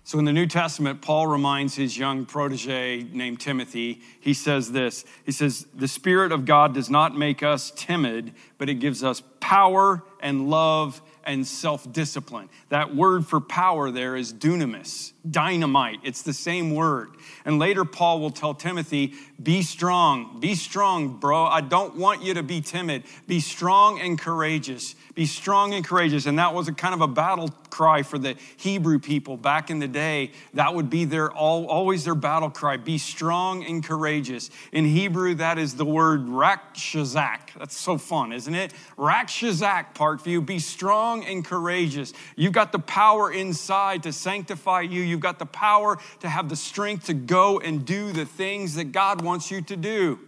So 0.08 0.18
in 0.18 0.24
the 0.24 0.32
New 0.32 0.48
Testament, 0.48 1.02
Paul 1.02 1.28
reminds 1.28 1.76
his 1.76 1.98
young 1.98 2.26
protege 2.26 3.04
named 3.12 3.42
Timothy, 3.42 4.02
he 4.22 4.34
says 4.34 4.72
this 4.72 5.04
He 5.26 5.34
says, 5.34 5.68
The 5.76 5.90
Spirit 5.90 6.32
of 6.32 6.46
God 6.46 6.74
does 6.74 6.90
not 6.90 7.18
make 7.18 7.44
us 7.44 7.74
timid, 7.76 8.32
but 8.58 8.70
it 8.70 8.76
gives 8.76 9.04
us 9.04 9.22
power 9.42 10.02
and 10.22 10.50
love 10.50 11.02
and 11.28 11.46
self 11.46 11.92
discipline. 11.92 12.50
That 12.70 12.96
word 12.96 13.28
for 13.28 13.40
power 13.40 13.92
there 13.92 14.16
is 14.16 14.34
dunamis, 14.34 15.14
dynamite. 15.32 16.00
It's 16.04 16.22
the 16.22 16.34
same 16.34 16.74
word. 16.74 17.12
And 17.46 17.60
later, 17.60 17.86
Paul 17.86 18.20
will 18.20 18.32
tell 18.32 18.54
Timothy, 18.54 19.14
Be 19.42 19.62
strong, 19.62 20.40
be 20.40 20.56
strong, 20.56 21.18
bro. 21.18 21.46
I 21.46 21.62
don't 21.62 21.96
want 21.96 22.24
you 22.24 22.34
to 22.36 22.44
be 22.44 22.62
timid. 22.62 23.04
Be 23.28 23.40
strong 23.40 24.00
and 24.00 24.20
courageous. 24.20 24.96
Be 25.16 25.26
strong 25.26 25.74
and 25.74 25.84
courageous. 25.84 26.26
And 26.26 26.38
that 26.38 26.54
was 26.54 26.68
a 26.68 26.74
kind 26.74 26.94
of 26.94 27.02
a 27.02 27.08
battle 27.08 27.50
cry 27.70 28.04
for 28.04 28.18
the 28.18 28.36
Hebrew 28.58 29.00
people 29.00 29.38
back 29.38 29.70
in 29.70 29.80
the 29.80 29.88
day. 29.88 30.32
That 30.54 30.76
would 30.76 30.90
be 30.90 31.06
their 31.06 31.32
always 31.32 32.06
their 32.06 32.16
battle 32.16 32.50
cry. 32.50 32.78
Be 32.78 32.98
strong 32.98 33.64
and 33.66 33.84
courageous. 33.84 34.50
In 34.72 34.86
Hebrew, 34.86 35.36
that 35.36 35.58
is 35.58 35.76
the 35.76 35.86
word 35.86 36.28
rakshazak. 36.28 37.40
That's 37.58 37.78
so 37.78 37.98
fun, 37.98 38.32
isn't 38.32 38.54
it? 38.54 38.74
Rakshazak, 38.98 39.96
Parkview. 39.96 40.46
Be 40.46 40.60
strong 40.60 41.24
and 41.26 41.44
courageous. 41.44 42.14
You've 42.36 42.54
got 42.54 42.72
the 42.72 42.80
power 42.80 43.32
inside 43.32 44.04
to 44.04 44.14
sanctify 44.14 44.82
you. 44.82 45.02
You've 45.18 45.24
got 45.24 45.40
the 45.40 45.48
power 45.48 45.98
to 46.20 46.30
have 46.30 46.48
the 46.48 46.56
strength 46.56 47.08
to 47.08 47.16
go 47.16 47.60
and 47.60 47.84
do 47.84 48.12
the 48.12 48.24
things 48.24 48.76
that 48.76 48.92
God 48.92 49.24
wants 49.24 49.50
you 49.50 49.64
to 49.64 49.76
do. 49.76 50.20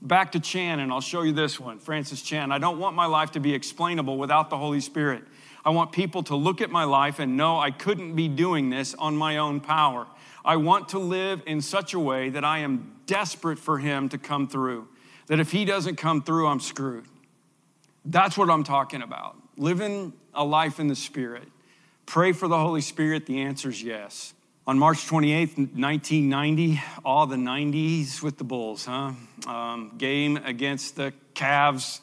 Back 0.00 0.32
to 0.32 0.40
Chan, 0.40 0.80
and 0.80 0.90
I'll 0.90 1.02
show 1.02 1.20
you 1.20 1.32
this 1.32 1.60
one 1.60 1.78
Francis 1.78 2.22
Chan. 2.22 2.50
I 2.50 2.56
don't 2.56 2.78
want 2.78 2.96
my 2.96 3.04
life 3.04 3.32
to 3.32 3.40
be 3.40 3.52
explainable 3.52 4.16
without 4.16 4.48
the 4.48 4.56
Holy 4.56 4.80
Spirit. 4.80 5.24
I 5.66 5.68
want 5.68 5.92
people 5.92 6.22
to 6.22 6.34
look 6.34 6.62
at 6.62 6.70
my 6.70 6.84
life 6.84 7.18
and 7.18 7.36
know 7.36 7.58
I 7.58 7.72
couldn't 7.72 8.14
be 8.14 8.26
doing 8.26 8.70
this 8.70 8.94
on 8.94 9.18
my 9.18 9.36
own 9.36 9.60
power. 9.60 10.06
I 10.42 10.56
want 10.56 10.88
to 10.88 10.98
live 10.98 11.42
in 11.44 11.60
such 11.60 11.92
a 11.92 11.98
way 11.98 12.30
that 12.30 12.42
I 12.42 12.60
am 12.60 12.90
desperate 13.04 13.58
for 13.58 13.80
Him 13.80 14.08
to 14.08 14.16
come 14.16 14.48
through. 14.48 14.88
That 15.26 15.40
if 15.40 15.52
He 15.52 15.66
doesn't 15.66 15.96
come 15.96 16.22
through, 16.22 16.46
I'm 16.46 16.60
screwed. 16.60 17.04
That's 18.06 18.38
what 18.38 18.48
I'm 18.48 18.64
talking 18.64 19.02
about. 19.02 19.36
Living 19.58 20.14
a 20.32 20.42
life 20.42 20.80
in 20.80 20.86
the 20.88 20.96
Spirit. 20.96 21.48
Pray 22.06 22.32
for 22.32 22.48
the 22.48 22.58
Holy 22.58 22.80
Spirit. 22.80 23.26
The 23.26 23.40
answer 23.40 23.70
is 23.70 23.82
yes. 23.82 24.34
On 24.66 24.78
March 24.78 25.06
28th, 25.08 25.56
1990, 25.56 26.80
all 27.04 27.26
the 27.26 27.36
90s 27.36 28.22
with 28.22 28.38
the 28.38 28.44
Bulls, 28.44 28.84
huh? 28.84 29.12
Um, 29.46 29.92
game 29.98 30.36
against 30.36 30.96
the 30.96 31.12
Cavs, 31.34 32.00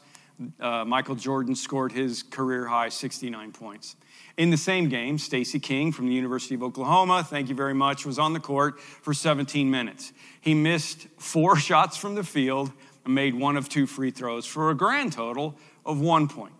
uh, 0.59 0.83
Michael 0.85 1.15
Jordan 1.15 1.55
scored 1.55 1.91
his 1.91 2.23
career 2.23 2.65
high 2.65 2.89
69 2.89 3.51
points. 3.51 3.95
In 4.38 4.49
the 4.49 4.57
same 4.57 4.89
game, 4.89 5.17
Stacey 5.17 5.59
King 5.59 5.91
from 5.91 6.07
the 6.07 6.13
University 6.13 6.55
of 6.55 6.63
Oklahoma, 6.63 7.23
thank 7.23 7.49
you 7.49 7.55
very 7.55 7.73
much, 7.73 8.05
was 8.05 8.19
on 8.19 8.33
the 8.33 8.39
court 8.39 8.79
for 8.79 9.13
17 9.13 9.69
minutes. 9.69 10.12
He 10.41 10.53
missed 10.53 11.07
four 11.17 11.55
shots 11.57 11.97
from 11.97 12.15
the 12.15 12.23
field 12.23 12.71
and 13.05 13.15
made 13.15 13.35
one 13.35 13.57
of 13.57 13.69
two 13.69 13.85
free 13.85 14.12
throws 14.12 14.45
for 14.45 14.69
a 14.69 14.75
grand 14.75 15.13
total 15.13 15.55
of 15.85 15.99
one 15.99 16.27
point. 16.27 16.53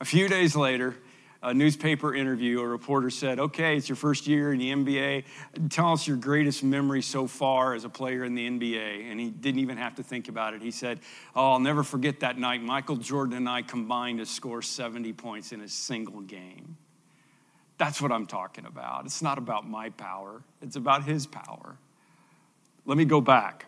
A 0.00 0.04
few 0.04 0.28
days 0.28 0.54
later, 0.54 0.96
a 1.46 1.54
newspaper 1.54 2.12
interview, 2.12 2.60
a 2.60 2.66
reporter 2.66 3.08
said, 3.08 3.38
Okay, 3.38 3.76
it's 3.76 3.88
your 3.88 3.94
first 3.94 4.26
year 4.26 4.52
in 4.52 4.58
the 4.58 4.72
NBA. 4.72 5.24
Tell 5.70 5.92
us 5.92 6.06
your 6.06 6.16
greatest 6.16 6.64
memory 6.64 7.02
so 7.02 7.28
far 7.28 7.74
as 7.74 7.84
a 7.84 7.88
player 7.88 8.24
in 8.24 8.34
the 8.34 8.50
NBA. 8.50 9.10
And 9.10 9.20
he 9.20 9.30
didn't 9.30 9.60
even 9.60 9.76
have 9.76 9.94
to 9.94 10.02
think 10.02 10.28
about 10.28 10.54
it. 10.54 10.60
He 10.60 10.72
said, 10.72 10.98
Oh, 11.36 11.52
I'll 11.52 11.60
never 11.60 11.84
forget 11.84 12.20
that 12.20 12.36
night. 12.36 12.62
Michael 12.62 12.96
Jordan 12.96 13.36
and 13.36 13.48
I 13.48 13.62
combined 13.62 14.18
to 14.18 14.26
score 14.26 14.60
70 14.60 15.12
points 15.12 15.52
in 15.52 15.60
a 15.60 15.68
single 15.68 16.20
game. 16.20 16.76
That's 17.78 18.02
what 18.02 18.10
I'm 18.10 18.26
talking 18.26 18.66
about. 18.66 19.04
It's 19.04 19.22
not 19.22 19.38
about 19.38 19.68
my 19.68 19.90
power, 19.90 20.42
it's 20.60 20.76
about 20.76 21.04
his 21.04 21.28
power. 21.28 21.76
Let 22.86 22.98
me 22.98 23.04
go 23.04 23.20
back. 23.20 23.66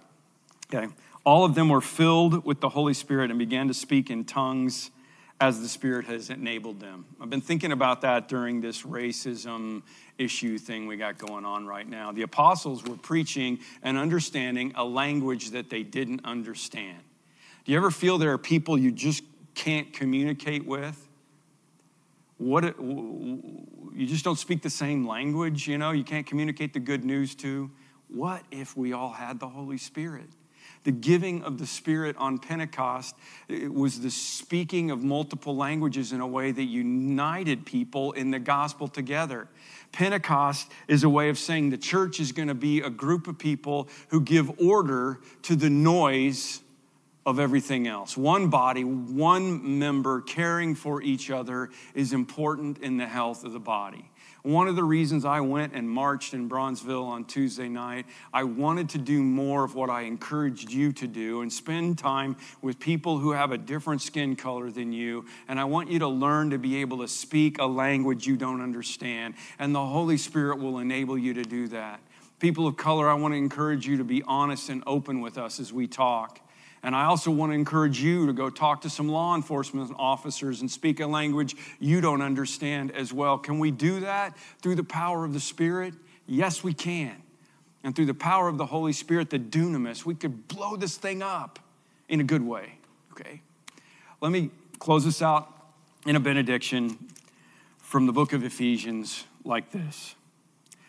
Okay. 0.66 0.92
All 1.24 1.44
of 1.44 1.54
them 1.54 1.68
were 1.68 1.80
filled 1.80 2.44
with 2.44 2.60
the 2.60 2.70
Holy 2.70 2.94
Spirit 2.94 3.30
and 3.30 3.38
began 3.38 3.68
to 3.68 3.74
speak 3.74 4.10
in 4.10 4.24
tongues 4.24 4.90
as 5.40 5.60
the 5.60 5.68
Spirit 5.68 6.06
has 6.06 6.30
enabled 6.30 6.80
them. 6.80 7.04
I've 7.20 7.30
been 7.30 7.40
thinking 7.40 7.70
about 7.70 8.00
that 8.00 8.28
during 8.28 8.60
this 8.60 8.82
racism 8.82 9.82
issue 10.18 10.58
thing 10.58 10.86
we 10.88 10.96
got 10.96 11.16
going 11.16 11.44
on 11.44 11.66
right 11.66 11.88
now. 11.88 12.10
The 12.10 12.22
apostles 12.22 12.82
were 12.82 12.96
preaching 12.96 13.60
and 13.82 13.96
understanding 13.96 14.72
a 14.74 14.84
language 14.84 15.50
that 15.50 15.70
they 15.70 15.84
didn't 15.84 16.24
understand. 16.24 16.98
Do 17.64 17.72
you 17.72 17.78
ever 17.78 17.92
feel 17.92 18.18
there 18.18 18.32
are 18.32 18.38
people 18.38 18.76
you 18.76 18.90
just 18.90 19.22
can't 19.54 19.92
communicate 19.92 20.66
with? 20.66 21.08
What 22.38 22.64
you 22.80 24.06
just 24.06 24.24
don't 24.24 24.38
speak 24.38 24.62
the 24.62 24.70
same 24.70 25.06
language, 25.06 25.68
you 25.68 25.78
know, 25.78 25.90
you 25.92 26.04
can't 26.04 26.26
communicate 26.26 26.72
the 26.72 26.80
good 26.80 27.04
news 27.04 27.34
to. 27.36 27.70
What 28.08 28.42
if 28.50 28.76
we 28.76 28.92
all 28.92 29.12
had 29.12 29.38
the 29.38 29.48
Holy 29.48 29.78
Spirit? 29.78 30.28
The 30.84 30.92
giving 30.92 31.42
of 31.42 31.58
the 31.58 31.66
Spirit 31.66 32.16
on 32.16 32.38
Pentecost 32.38 33.14
was 33.48 34.00
the 34.00 34.10
speaking 34.10 34.90
of 34.90 35.02
multiple 35.02 35.56
languages 35.56 36.12
in 36.12 36.20
a 36.20 36.26
way 36.26 36.50
that 36.52 36.64
united 36.64 37.66
people 37.66 38.12
in 38.12 38.30
the 38.30 38.38
gospel 38.38 38.88
together. 38.88 39.48
Pentecost 39.92 40.70
is 40.86 41.04
a 41.04 41.08
way 41.08 41.28
of 41.28 41.38
saying 41.38 41.70
the 41.70 41.78
church 41.78 42.20
is 42.20 42.32
going 42.32 42.48
to 42.48 42.54
be 42.54 42.80
a 42.80 42.90
group 42.90 43.26
of 43.26 43.38
people 43.38 43.88
who 44.08 44.20
give 44.20 44.60
order 44.60 45.20
to 45.42 45.56
the 45.56 45.70
noise 45.70 46.62
of 47.26 47.38
everything 47.38 47.86
else. 47.86 48.16
One 48.16 48.48
body, 48.48 48.84
one 48.84 49.78
member 49.78 50.22
caring 50.22 50.74
for 50.74 51.02
each 51.02 51.30
other 51.30 51.68
is 51.94 52.14
important 52.14 52.78
in 52.78 52.96
the 52.96 53.06
health 53.06 53.44
of 53.44 53.52
the 53.52 53.60
body. 53.60 54.10
One 54.48 54.66
of 54.66 54.76
the 54.76 54.84
reasons 54.84 55.26
I 55.26 55.40
went 55.40 55.74
and 55.74 55.86
marched 55.86 56.32
in 56.32 56.48
Bronzeville 56.48 57.04
on 57.04 57.26
Tuesday 57.26 57.68
night, 57.68 58.06
I 58.32 58.44
wanted 58.44 58.88
to 58.88 58.98
do 58.98 59.22
more 59.22 59.62
of 59.62 59.74
what 59.74 59.90
I 59.90 60.04
encouraged 60.04 60.72
you 60.72 60.90
to 60.90 61.06
do 61.06 61.42
and 61.42 61.52
spend 61.52 61.98
time 61.98 62.34
with 62.62 62.80
people 62.80 63.18
who 63.18 63.32
have 63.32 63.52
a 63.52 63.58
different 63.58 64.00
skin 64.00 64.36
color 64.36 64.70
than 64.70 64.90
you. 64.90 65.26
And 65.48 65.60
I 65.60 65.64
want 65.64 65.90
you 65.90 65.98
to 65.98 66.08
learn 66.08 66.48
to 66.48 66.58
be 66.58 66.76
able 66.76 66.96
to 67.00 67.08
speak 67.08 67.58
a 67.58 67.66
language 67.66 68.26
you 68.26 68.38
don't 68.38 68.62
understand. 68.62 69.34
And 69.58 69.74
the 69.74 69.84
Holy 69.84 70.16
Spirit 70.16 70.60
will 70.60 70.78
enable 70.78 71.18
you 71.18 71.34
to 71.34 71.42
do 71.42 71.68
that. 71.68 72.00
People 72.38 72.66
of 72.66 72.78
color, 72.78 73.06
I 73.06 73.14
want 73.14 73.34
to 73.34 73.38
encourage 73.38 73.86
you 73.86 73.98
to 73.98 74.04
be 74.04 74.22
honest 74.22 74.70
and 74.70 74.82
open 74.86 75.20
with 75.20 75.36
us 75.36 75.60
as 75.60 75.74
we 75.74 75.86
talk. 75.86 76.40
And 76.82 76.94
I 76.94 77.04
also 77.04 77.30
want 77.30 77.50
to 77.50 77.54
encourage 77.54 78.00
you 78.00 78.26
to 78.26 78.32
go 78.32 78.50
talk 78.50 78.82
to 78.82 78.90
some 78.90 79.08
law 79.08 79.34
enforcement 79.34 79.92
officers 79.98 80.60
and 80.60 80.70
speak 80.70 81.00
a 81.00 81.06
language 81.06 81.56
you 81.80 82.00
don't 82.00 82.22
understand 82.22 82.92
as 82.92 83.12
well. 83.12 83.38
Can 83.38 83.58
we 83.58 83.70
do 83.70 84.00
that 84.00 84.36
through 84.62 84.76
the 84.76 84.84
power 84.84 85.24
of 85.24 85.32
the 85.32 85.40
Spirit? 85.40 85.94
Yes, 86.26 86.62
we 86.62 86.72
can. 86.72 87.16
And 87.82 87.96
through 87.96 88.06
the 88.06 88.14
power 88.14 88.48
of 88.48 88.58
the 88.58 88.66
Holy 88.66 88.92
Spirit, 88.92 89.30
the 89.30 89.38
dunamis, 89.38 90.04
we 90.04 90.14
could 90.14 90.46
blow 90.48 90.76
this 90.76 90.96
thing 90.96 91.22
up 91.22 91.58
in 92.08 92.20
a 92.20 92.24
good 92.24 92.42
way. 92.42 92.78
Okay? 93.12 93.40
Let 94.20 94.30
me 94.30 94.50
close 94.78 95.04
this 95.04 95.22
out 95.22 95.52
in 96.06 96.16
a 96.16 96.20
benediction 96.20 96.98
from 97.78 98.06
the 98.06 98.12
book 98.12 98.32
of 98.32 98.44
Ephesians 98.44 99.24
like 99.44 99.72
this. 99.72 100.14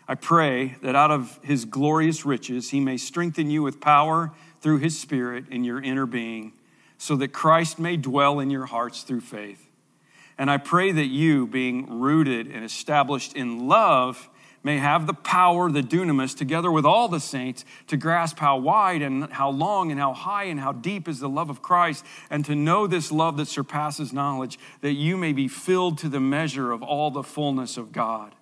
I 0.08 0.16
pray 0.16 0.76
that 0.82 0.96
out 0.96 1.12
of 1.12 1.40
his 1.44 1.66
glorious 1.66 2.26
riches 2.26 2.72
he 2.72 2.80
may 2.80 2.98
strengthen 2.98 3.50
you 3.50 3.62
with 3.62 3.80
power 3.80 4.32
through 4.62 4.78
his 4.80 5.00
spirit 5.00 5.46
in 5.50 5.64
your 5.64 5.82
inner 5.82 6.06
being, 6.06 6.54
so 6.98 7.16
that 7.16 7.30
Christ 7.30 7.80
may 7.80 7.98
dwell 7.98 8.40
in 8.40 8.50
your 8.50 8.66
hearts 8.66 9.04
through 9.04 9.22
faith. 9.22 9.68
And 10.38 10.50
I 10.50 10.58
pray 10.58 10.92
that 10.92 11.08
you, 11.08 11.48
being 11.48 12.00
rooted 12.00 12.48
and 12.48 12.64
established 12.64 13.34
in 13.34 13.68
love, 13.68 14.30
may 14.64 14.78
have 14.78 15.08
the 15.08 15.14
power, 15.14 15.72
the 15.72 15.82
dunamis, 15.82 16.36
together 16.36 16.72
with 16.72 16.86
all 16.86 17.08
the 17.08 17.20
saints, 17.20 17.64
to 17.88 17.98
grasp 17.98 18.40
how 18.40 18.58
wide 18.58 19.02
and 19.02 19.32
how 19.32 19.50
long 19.50 19.92
and 19.92 20.00
how 20.00 20.14
high 20.14 20.46
and 20.46 20.60
how 20.60 20.72
deep 20.72 21.08
is 21.08 21.20
the 21.20 21.30
love 21.30 21.50
of 21.50 21.62
Christ, 21.62 22.06
and 22.30 22.44
to 22.46 22.56
know 22.56 22.86
this 22.88 23.12
love 23.12 23.38
that 23.38 23.48
surpasses 23.48 24.12
knowledge, 24.12 24.60
that 24.82 24.94
you 24.94 25.16
may 25.16 25.32
be 25.32 25.48
filled 25.48 25.98
to 26.00 26.10
the 26.10 26.20
measure 26.20 26.72
of 26.72 26.84
all 26.84 27.12
the 27.12 27.24
fullness 27.24 27.78
of 27.78 27.92
God. 27.92 28.36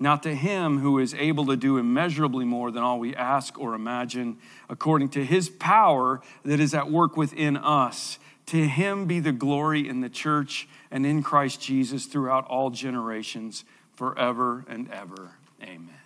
Now, 0.00 0.16
to 0.16 0.34
him 0.34 0.78
who 0.78 0.98
is 0.98 1.14
able 1.14 1.46
to 1.46 1.56
do 1.56 1.78
immeasurably 1.78 2.44
more 2.44 2.70
than 2.70 2.82
all 2.82 2.98
we 2.98 3.14
ask 3.14 3.58
or 3.58 3.74
imagine, 3.74 4.38
according 4.68 5.10
to 5.10 5.24
his 5.24 5.48
power 5.48 6.20
that 6.44 6.60
is 6.60 6.74
at 6.74 6.90
work 6.90 7.16
within 7.16 7.56
us, 7.56 8.18
to 8.46 8.66
him 8.66 9.06
be 9.06 9.20
the 9.20 9.32
glory 9.32 9.88
in 9.88 10.00
the 10.00 10.08
church 10.08 10.68
and 10.90 11.06
in 11.06 11.22
Christ 11.22 11.60
Jesus 11.60 12.06
throughout 12.06 12.46
all 12.46 12.70
generations, 12.70 13.64
forever 13.94 14.64
and 14.68 14.90
ever. 14.90 15.30
Amen. 15.62 16.03